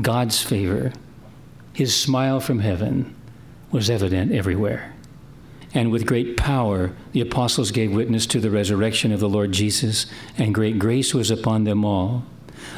God's 0.00 0.40
favor, 0.40 0.92
his 1.72 1.94
smile 1.94 2.38
from 2.38 2.60
heaven, 2.60 3.16
was 3.72 3.90
evident 3.90 4.32
everywhere. 4.32 4.94
And 5.74 5.90
with 5.90 6.06
great 6.06 6.36
power, 6.36 6.94
the 7.12 7.22
apostles 7.22 7.72
gave 7.72 7.92
witness 7.92 8.26
to 8.26 8.40
the 8.40 8.50
resurrection 8.50 9.10
of 9.10 9.20
the 9.20 9.28
Lord 9.28 9.52
Jesus, 9.52 10.06
and 10.38 10.54
great 10.54 10.78
grace 10.78 11.12
was 11.12 11.30
upon 11.30 11.64
them 11.64 11.84
all 11.84 12.24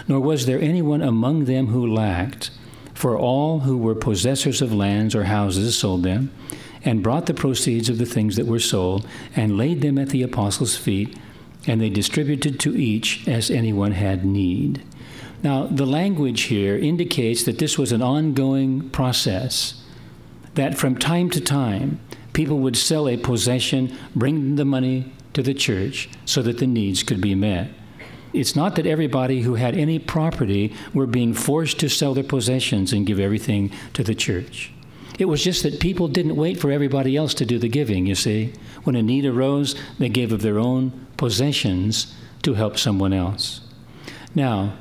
nor 0.09 0.21
was 0.21 0.47
there 0.47 0.61
anyone 0.61 1.03
among 1.03 1.45
them 1.45 1.69
who 1.69 1.87
lacked. 1.87 2.51
For 2.95 3.17
all 3.19 3.61
who 3.61 3.77
were 3.77 3.95
possessors 3.95 4.63
of 4.63 4.73
lands 4.73 5.15
or 5.15 5.25
houses 5.25 5.77
sold 5.77 6.03
them, 6.05 6.31
and 6.85 7.03
brought 7.03 7.27
the 7.27 7.35
proceeds 7.35 7.89
of 7.89 7.99
the 7.99 8.07
things 8.07 8.37
that 8.37 8.47
were 8.47 8.61
sold, 8.61 9.07
and 9.35 9.57
laid 9.57 9.81
them 9.81 9.99
at 9.99 10.11
the 10.11 10.23
apostles' 10.23 10.77
feet, 10.77 11.17
and 11.67 11.81
they 11.81 11.89
distributed 11.89 12.61
to 12.61 12.77
each 12.77 13.27
as 13.27 13.51
anyone 13.51 13.93
had 13.93 14.25
need. 14.25 14.83
Now, 15.43 15.67
the 15.67 15.87
language 15.87 16.43
here 16.43 16.77
indicates 16.77 17.45
that 17.45 17.59
this 17.59 17.79
was 17.79 17.93
an 17.93 18.03
ongoing 18.03 18.91
process, 18.91 19.83
that 20.55 20.77
from 20.77 20.97
time 20.97 21.31
to 21.31 21.41
time, 21.41 22.01
people 22.33 22.59
would 22.59 22.77
sell 22.77 23.09
a 23.09 23.17
possession, 23.17 23.97
bring 24.15 24.57
the 24.57 24.65
money 24.65 25.13
to 25.33 25.43
the 25.43 25.55
church 25.55 26.09
so 26.25 26.43
that 26.43 26.59
the 26.59 26.67
needs 26.67 27.03
could 27.03 27.21
be 27.21 27.35
met. 27.35 27.71
It's 28.35 28.57
not 28.57 28.75
that 28.75 28.87
everybody 28.87 29.43
who 29.43 29.55
had 29.55 29.77
any 29.77 30.01
property 30.01 30.75
were 30.93 31.07
being 31.07 31.35
forced 31.35 31.79
to 31.79 31.89
sell 31.89 32.15
their 32.15 32.25
possessions 32.25 32.93
and 32.93 33.07
give 33.07 33.21
everything 33.21 33.71
to 33.93 34.03
the 34.03 34.15
church. 34.15 34.73
It 35.21 35.27
was 35.27 35.45
just 35.45 35.63
that 35.63 35.79
people 35.79 36.09
didn't 36.09 36.35
wait 36.35 36.59
for 36.59 36.73
everybody 36.73 37.17
else 37.17 37.33
to 37.35 37.47
do 37.47 37.61
the 37.61 37.69
giving, 37.69 38.07
you 38.07 38.17
see. 38.17 38.53
When 38.83 38.97
a 38.97 39.03
need 39.03 39.25
arose, 39.25 39.77
they 40.01 40.09
gave 40.09 40.33
of 40.33 40.43
their 40.43 40.59
own 40.59 41.07
possessions 41.17 42.13
to 42.43 42.55
help 42.55 42.77
someone 42.77 43.13
else. 43.13 43.61
Now, 44.35 44.75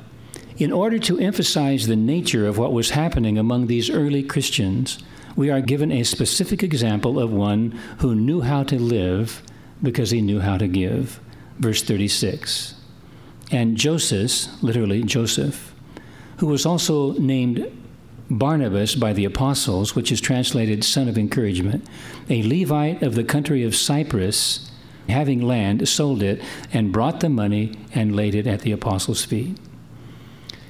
in 0.56 0.72
order 0.72 0.98
to 0.98 1.20
emphasize 1.20 1.86
the 1.86 1.94
nature 1.94 2.48
of 2.48 2.58
what 2.58 2.72
was 2.72 2.90
happening 2.90 3.38
among 3.38 3.68
these 3.68 3.88
early 3.88 4.24
Christians, 4.24 4.98
we 5.36 5.48
are 5.50 5.60
given 5.60 5.92
a 5.92 6.02
specific 6.02 6.64
example 6.64 7.20
of 7.20 7.32
one 7.32 7.70
who 7.98 8.16
knew 8.16 8.40
how 8.40 8.64
to 8.64 8.78
live 8.78 9.42
because 9.80 10.10
he 10.10 10.20
knew 10.20 10.40
how 10.40 10.58
to 10.58 10.66
give. 10.66 11.20
Verse 11.60 11.82
36. 11.82 12.74
And 13.50 13.76
Joseph, 13.76 14.62
literally 14.62 15.02
Joseph, 15.02 15.74
who 16.38 16.46
was 16.46 16.66
also 16.66 17.12
named 17.12 17.70
Barnabas 18.30 18.94
by 18.94 19.12
the 19.12 19.24
apostles, 19.24 19.94
which 19.94 20.10
is 20.10 20.20
translated 20.20 20.82
son 20.82 21.08
of 21.08 21.18
encouragement, 21.18 21.86
a 22.28 22.42
Levite 22.42 23.02
of 23.02 23.14
the 23.14 23.24
country 23.24 23.62
of 23.64 23.76
Cyprus, 23.76 24.70
having 25.08 25.42
land, 25.42 25.86
sold 25.88 26.22
it, 26.22 26.42
and 26.72 26.92
brought 26.92 27.20
the 27.20 27.28
money 27.28 27.78
and 27.94 28.16
laid 28.16 28.34
it 28.34 28.46
at 28.46 28.60
the 28.60 28.72
apostles' 28.72 29.24
feet. 29.24 29.58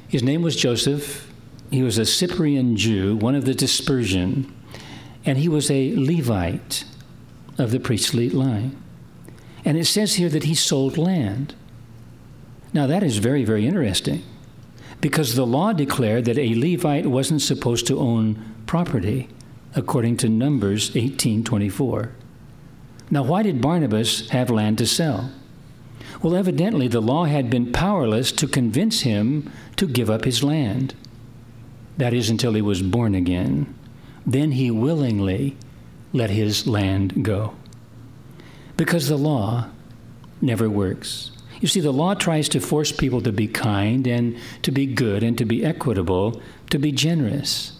His 0.09 0.23
name 0.23 0.43
was 0.43 0.57
Joseph. 0.57 1.33
He 1.71 1.83
was 1.83 1.99
a 1.99 2.05
Cyprian 2.05 2.77
Jew, 2.77 3.17
one 3.17 3.35
of 3.35 3.45
the 3.45 3.55
dispersion, 3.55 4.53
and 5.25 5.39
he 5.39 5.49
was 5.49 5.71
a 5.71 5.95
Levite 5.97 6.85
of 7.59 7.71
the 7.71 7.81
priestly 7.81 8.29
line. 8.29 8.81
And 9.65 9.79
it 9.79 9.87
says 9.87 10.15
here 10.15 10.29
that 10.29 10.45
he 10.45 10.55
sold 10.55 10.99
land. 10.99 11.55
Now, 12.75 12.89
that 12.89 13.05
is 13.05 13.19
very, 13.19 13.45
very 13.45 13.67
interesting 13.67 14.23
because 15.01 15.35
the 15.35 15.47
law 15.47 15.73
declared 15.73 16.25
that 16.25 16.39
a 16.39 16.55
Levite 16.55 17.07
wasn't 17.07 17.41
supposed 17.41 17.87
to 17.87 18.01
own 18.01 18.43
property, 18.67 19.29
according 19.77 20.17
to 20.19 20.29
Numbers 20.29 20.91
18:24. 20.97 22.11
Now, 23.11 23.23
why 23.23 23.45
did 23.45 23.61
Barnabas 23.61 24.29
have 24.31 24.51
land 24.51 24.79
to 24.79 24.87
sell? 24.87 25.31
Well, 26.21 26.35
evidently 26.35 26.89
the 26.89 27.01
law 27.01 27.27
had 27.27 27.49
been 27.49 27.71
powerless 27.71 28.33
to 28.33 28.49
convince 28.49 29.03
him 29.03 29.51
to 29.77 29.87
give 29.87 30.11
up 30.11 30.25
his 30.25 30.43
land. 30.43 30.95
That 31.97 32.15
is 32.15 32.29
until 32.29 32.55
he 32.55 32.63
was 32.63 32.83
born 32.83 33.15
again. 33.15 33.73
Then 34.27 34.53
he 34.53 34.71
willingly 34.71 35.57
let 36.13 36.31
his 36.31 36.67
land 36.67 37.25
go. 37.25 37.55
Because 38.77 39.09
the 39.09 39.19
law 39.19 39.69
never 40.41 40.69
works. 40.69 41.31
You 41.65 41.69
see, 41.69 41.81
the 41.81 41.93
law 41.95 42.13
tries 42.13 42.51
to 42.51 42.61
force 42.61 42.93
people 42.93 43.23
to 43.23 43.33
be 43.33 43.49
kind 43.49 44.07
and 44.07 44.37
to 44.61 44.71
be 44.71 44.85
good 44.85 45.23
and 45.23 45.39
to 45.39 45.47
be 45.47 45.65
equitable, 45.65 46.43
to 46.69 46.79
be 46.79 46.93
generous, 46.93 47.73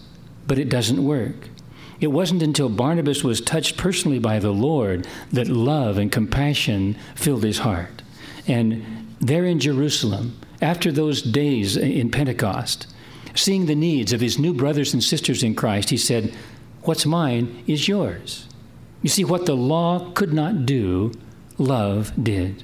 but 0.47 0.57
it 0.57 0.69
doesn't 0.69 1.05
work. 1.05 1.49
It 1.99 2.07
wasn't 2.07 2.41
until 2.41 2.67
Barnabas 2.67 3.23
was 3.23 3.39
touched 3.39 3.77
personally 3.77 4.17
by 4.17 4.39
the 4.39 4.49
Lord 4.49 5.07
that 5.31 5.49
love 5.49 5.99
and 5.99 6.11
compassion 6.11 6.97
filled 7.13 7.43
his 7.43 7.59
heart. 7.59 8.01
And 8.47 8.83
there 9.19 9.45
in 9.45 9.59
Jerusalem, 9.59 10.35
after 10.63 10.91
those 10.91 11.21
days 11.21 11.77
in 11.77 12.09
Pentecost, 12.09 12.87
seeing 13.35 13.67
the 13.67 13.75
needs 13.75 14.13
of 14.13 14.19
his 14.19 14.39
new 14.39 14.55
brothers 14.55 14.95
and 14.95 15.03
sisters 15.03 15.43
in 15.43 15.53
Christ, 15.53 15.91
he 15.91 15.97
said, 15.97 16.33
What's 16.81 17.05
mine 17.05 17.63
is 17.67 17.87
yours. 17.87 18.47
You 19.03 19.09
see, 19.09 19.23
what 19.23 19.45
the 19.45 19.55
law 19.55 20.09
could 20.15 20.33
not 20.33 20.65
do, 20.65 21.11
love 21.59 22.13
did. 22.23 22.63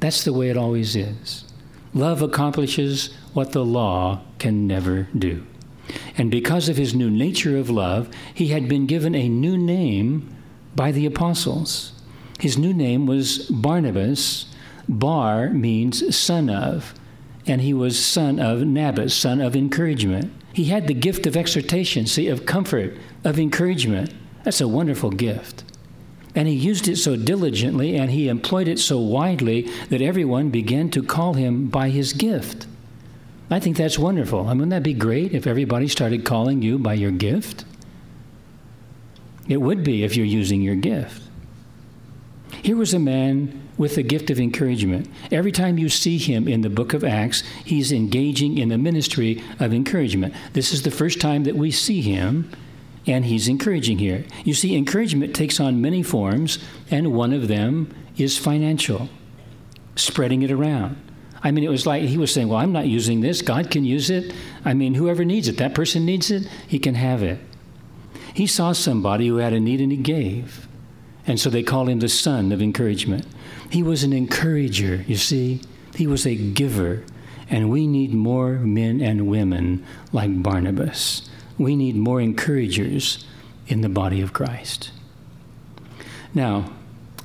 That's 0.00 0.24
the 0.24 0.32
way 0.32 0.50
it 0.50 0.56
always 0.56 0.96
is. 0.96 1.44
Love 1.92 2.22
accomplishes 2.22 3.10
what 3.32 3.52
the 3.52 3.64
law 3.64 4.22
can 4.38 4.66
never 4.66 5.08
do. 5.16 5.46
And 6.16 6.30
because 6.30 6.68
of 6.68 6.76
his 6.76 6.94
new 6.94 7.10
nature 7.10 7.56
of 7.56 7.68
love, 7.68 8.08
he 8.32 8.48
had 8.48 8.68
been 8.68 8.86
given 8.86 9.14
a 9.14 9.28
new 9.28 9.58
name 9.58 10.34
by 10.74 10.92
the 10.92 11.06
apostles. 11.06 11.92
His 12.38 12.56
new 12.56 12.72
name 12.72 13.06
was 13.06 13.50
Barnabas. 13.50 14.46
Bar 14.88 15.50
means 15.50 16.16
son 16.16 16.48
of, 16.48 16.94
and 17.46 17.60
he 17.60 17.74
was 17.74 18.02
son 18.02 18.40
of 18.40 18.64
Nabas, 18.64 19.14
son 19.14 19.40
of 19.40 19.54
encouragement. 19.54 20.32
He 20.52 20.64
had 20.64 20.86
the 20.86 20.94
gift 20.94 21.26
of 21.26 21.36
exhortation, 21.36 22.06
see, 22.06 22.28
of 22.28 22.46
comfort, 22.46 22.96
of 23.24 23.38
encouragement. 23.38 24.12
That's 24.42 24.60
a 24.60 24.68
wonderful 24.68 25.10
gift. 25.10 25.64
And 26.34 26.46
he 26.46 26.54
used 26.54 26.88
it 26.88 26.96
so 26.96 27.16
diligently 27.16 27.96
and 27.96 28.10
he 28.10 28.28
employed 28.28 28.68
it 28.68 28.78
so 28.78 29.00
widely 29.00 29.62
that 29.88 30.00
everyone 30.00 30.50
began 30.50 30.90
to 30.90 31.02
call 31.02 31.34
him 31.34 31.66
by 31.66 31.88
his 31.88 32.12
gift. 32.12 32.66
I 33.50 33.58
think 33.58 33.76
that's 33.76 33.98
wonderful. 33.98 34.46
I 34.46 34.50
mean, 34.50 34.58
wouldn't 34.58 34.70
that 34.70 34.82
be 34.84 34.94
great 34.94 35.32
if 35.32 35.46
everybody 35.46 35.88
started 35.88 36.24
calling 36.24 36.62
you 36.62 36.78
by 36.78 36.94
your 36.94 37.10
gift? 37.10 37.64
It 39.48 39.60
would 39.60 39.82
be 39.82 40.04
if 40.04 40.16
you're 40.16 40.24
using 40.24 40.62
your 40.62 40.76
gift. 40.76 41.22
Here 42.62 42.76
was 42.76 42.94
a 42.94 43.00
man 43.00 43.68
with 43.76 43.96
the 43.96 44.02
gift 44.02 44.30
of 44.30 44.38
encouragement. 44.38 45.08
Every 45.32 45.50
time 45.50 45.78
you 45.78 45.88
see 45.88 46.18
him 46.18 46.46
in 46.46 46.60
the 46.60 46.70
book 46.70 46.92
of 46.92 47.02
Acts, 47.02 47.42
he's 47.64 47.90
engaging 47.90 48.58
in 48.58 48.68
the 48.68 48.78
ministry 48.78 49.42
of 49.58 49.72
encouragement. 49.72 50.34
This 50.52 50.72
is 50.72 50.82
the 50.82 50.90
first 50.90 51.20
time 51.20 51.44
that 51.44 51.56
we 51.56 51.70
see 51.70 52.02
him, 52.02 52.50
and 53.10 53.24
he's 53.24 53.48
encouraging 53.48 53.98
here. 53.98 54.24
You 54.44 54.54
see, 54.54 54.76
encouragement 54.76 55.34
takes 55.34 55.58
on 55.58 55.80
many 55.80 56.02
forms, 56.02 56.58
and 56.90 57.12
one 57.12 57.32
of 57.32 57.48
them 57.48 57.92
is 58.16 58.38
financial, 58.38 59.08
spreading 59.96 60.42
it 60.42 60.50
around. 60.50 60.96
I 61.42 61.50
mean, 61.50 61.64
it 61.64 61.70
was 61.70 61.86
like 61.86 62.02
he 62.02 62.18
was 62.18 62.32
saying, 62.32 62.48
Well, 62.48 62.58
I'm 62.58 62.72
not 62.72 62.86
using 62.86 63.20
this. 63.20 63.42
God 63.42 63.70
can 63.70 63.84
use 63.84 64.10
it. 64.10 64.32
I 64.64 64.74
mean, 64.74 64.94
whoever 64.94 65.24
needs 65.24 65.48
it, 65.48 65.56
that 65.56 65.74
person 65.74 66.04
needs 66.04 66.30
it, 66.30 66.46
he 66.68 66.78
can 66.78 66.94
have 66.94 67.22
it. 67.22 67.40
He 68.34 68.46
saw 68.46 68.72
somebody 68.72 69.26
who 69.26 69.36
had 69.36 69.52
a 69.52 69.60
need 69.60 69.80
and 69.80 69.90
he 69.90 69.98
gave. 69.98 70.68
And 71.26 71.40
so 71.40 71.50
they 71.50 71.62
call 71.62 71.88
him 71.88 72.00
the 72.00 72.08
son 72.08 72.52
of 72.52 72.62
encouragement. 72.62 73.26
He 73.70 73.82
was 73.82 74.02
an 74.02 74.12
encourager, 74.12 75.04
you 75.06 75.16
see. 75.16 75.60
He 75.94 76.06
was 76.06 76.26
a 76.26 76.34
giver. 76.34 77.04
And 77.48 77.70
we 77.70 77.86
need 77.86 78.14
more 78.14 78.52
men 78.52 79.00
and 79.00 79.26
women 79.26 79.84
like 80.12 80.42
Barnabas. 80.42 81.29
We 81.60 81.76
need 81.76 81.94
more 81.94 82.22
encouragers 82.22 83.26
in 83.66 83.82
the 83.82 83.90
body 83.90 84.22
of 84.22 84.32
Christ. 84.32 84.92
Now, 86.32 86.72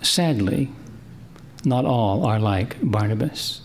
sadly, 0.02 0.74
not 1.64 1.86
all 1.86 2.26
are 2.26 2.38
like 2.38 2.76
Barnabas. 2.82 3.62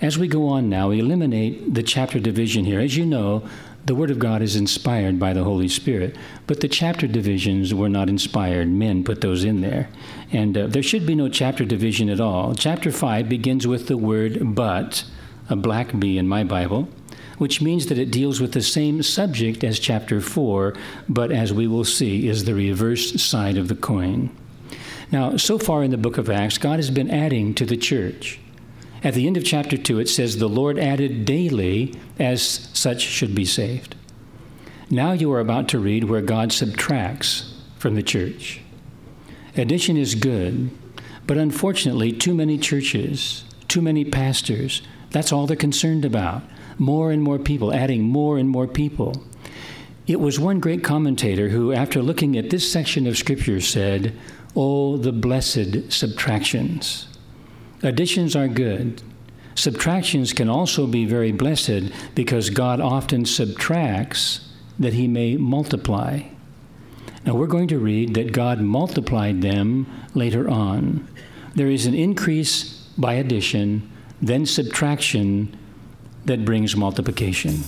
As 0.00 0.18
we 0.18 0.26
go 0.26 0.48
on 0.48 0.68
now, 0.68 0.88
we 0.88 0.98
eliminate 0.98 1.72
the 1.72 1.84
chapter 1.84 2.18
division 2.18 2.64
here. 2.64 2.80
As 2.80 2.96
you 2.96 3.06
know, 3.06 3.48
the 3.84 3.94
Word 3.94 4.10
of 4.10 4.18
God 4.18 4.42
is 4.42 4.56
inspired 4.56 5.20
by 5.20 5.32
the 5.32 5.44
Holy 5.44 5.68
Spirit, 5.68 6.16
but 6.48 6.60
the 6.60 6.68
chapter 6.68 7.06
divisions 7.06 7.72
were 7.72 7.88
not 7.88 8.08
inspired. 8.08 8.66
Men 8.66 9.04
put 9.04 9.20
those 9.20 9.44
in 9.44 9.60
there. 9.60 9.88
And 10.32 10.58
uh, 10.58 10.66
there 10.66 10.82
should 10.82 11.06
be 11.06 11.14
no 11.14 11.28
chapter 11.28 11.64
division 11.64 12.10
at 12.10 12.18
all. 12.18 12.56
Chapter 12.56 12.90
5 12.90 13.28
begins 13.28 13.68
with 13.68 13.86
the 13.86 13.96
word 13.96 14.56
but, 14.56 15.04
a 15.48 15.54
black 15.54 15.96
B 15.96 16.18
in 16.18 16.26
my 16.26 16.42
Bible, 16.42 16.88
which 17.40 17.62
means 17.62 17.86
that 17.86 17.98
it 17.98 18.10
deals 18.10 18.38
with 18.38 18.52
the 18.52 18.60
same 18.60 19.02
subject 19.02 19.64
as 19.64 19.78
chapter 19.78 20.20
4, 20.20 20.74
but 21.08 21.32
as 21.32 21.54
we 21.54 21.66
will 21.66 21.86
see, 21.86 22.28
is 22.28 22.44
the 22.44 22.54
reverse 22.54 23.22
side 23.22 23.56
of 23.56 23.68
the 23.68 23.74
coin. 23.74 24.28
Now, 25.10 25.38
so 25.38 25.58
far 25.58 25.82
in 25.82 25.90
the 25.90 25.96
book 25.96 26.18
of 26.18 26.28
Acts, 26.28 26.58
God 26.58 26.76
has 26.76 26.90
been 26.90 27.10
adding 27.10 27.54
to 27.54 27.64
the 27.64 27.78
church. 27.78 28.38
At 29.02 29.14
the 29.14 29.26
end 29.26 29.38
of 29.38 29.44
chapter 29.46 29.78
2, 29.78 30.00
it 30.00 30.10
says, 30.10 30.36
The 30.36 30.50
Lord 30.50 30.78
added 30.78 31.24
daily 31.24 31.98
as 32.18 32.68
such 32.74 33.00
should 33.00 33.34
be 33.34 33.46
saved. 33.46 33.94
Now 34.90 35.12
you 35.12 35.32
are 35.32 35.40
about 35.40 35.66
to 35.68 35.78
read 35.78 36.04
where 36.04 36.20
God 36.20 36.52
subtracts 36.52 37.54
from 37.78 37.94
the 37.94 38.02
church. 38.02 38.60
Addition 39.56 39.96
is 39.96 40.14
good, 40.14 40.68
but 41.26 41.38
unfortunately, 41.38 42.12
too 42.12 42.34
many 42.34 42.58
churches, 42.58 43.44
too 43.66 43.80
many 43.80 44.04
pastors, 44.04 44.82
that's 45.10 45.32
all 45.32 45.46
they're 45.46 45.56
concerned 45.56 46.04
about. 46.04 46.42
More 46.80 47.12
and 47.12 47.22
more 47.22 47.38
people, 47.38 47.72
adding 47.72 48.02
more 48.02 48.38
and 48.38 48.48
more 48.48 48.66
people. 48.66 49.22
It 50.06 50.18
was 50.18 50.40
one 50.40 50.60
great 50.60 50.82
commentator 50.82 51.50
who, 51.50 51.72
after 51.72 52.02
looking 52.02 52.36
at 52.36 52.48
this 52.48 52.72
section 52.72 53.06
of 53.06 53.18
Scripture, 53.18 53.60
said, 53.60 54.18
Oh, 54.56 54.96
the 54.96 55.12
blessed 55.12 55.92
subtractions. 55.92 57.06
Additions 57.82 58.34
are 58.34 58.48
good. 58.48 59.02
Subtractions 59.54 60.32
can 60.32 60.48
also 60.48 60.86
be 60.86 61.04
very 61.04 61.32
blessed 61.32 61.92
because 62.14 62.48
God 62.48 62.80
often 62.80 63.26
subtracts 63.26 64.48
that 64.78 64.94
he 64.94 65.06
may 65.06 65.36
multiply. 65.36 66.22
Now 67.26 67.34
we're 67.34 67.46
going 67.46 67.68
to 67.68 67.78
read 67.78 68.14
that 68.14 68.32
God 68.32 68.60
multiplied 68.60 69.42
them 69.42 69.86
later 70.14 70.48
on. 70.48 71.06
There 71.54 71.68
is 71.68 71.84
an 71.84 71.94
increase 71.94 72.88
by 72.96 73.14
addition, 73.14 73.90
then 74.22 74.46
subtraction 74.46 75.56
that 76.24 76.44
brings 76.44 76.76
multiplication. 76.76 77.58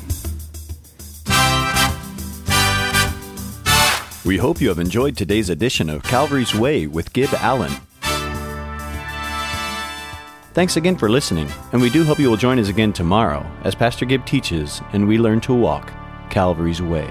We 4.25 4.37
hope 4.37 4.61
you 4.61 4.69
have 4.69 4.79
enjoyed 4.79 5.17
today's 5.17 5.51
edition 5.51 5.91
of 5.91 6.05
Calvary's 6.05 6.55
Way 6.55 6.87
with 6.87 7.13
Gib 7.13 7.35
Allen. 7.35 7.73
Thanks 10.55 10.77
again 10.77 10.97
for 10.97 11.09
listening, 11.09 11.51
and 11.73 11.81
we 11.81 11.91
do 11.91 12.05
hope 12.05 12.19
you 12.19 12.29
will 12.29 12.37
join 12.37 12.59
us 12.59 12.69
again 12.69 12.93
tomorrow 12.93 13.45
as 13.65 13.75
Pastor 13.75 14.05
Gib 14.05 14.25
teaches 14.27 14.81
and 14.93 15.09
we 15.09 15.19
learn 15.19 15.41
to 15.41 15.55
walk 15.55 15.93
Calvary's 16.31 16.83
way. 16.83 17.09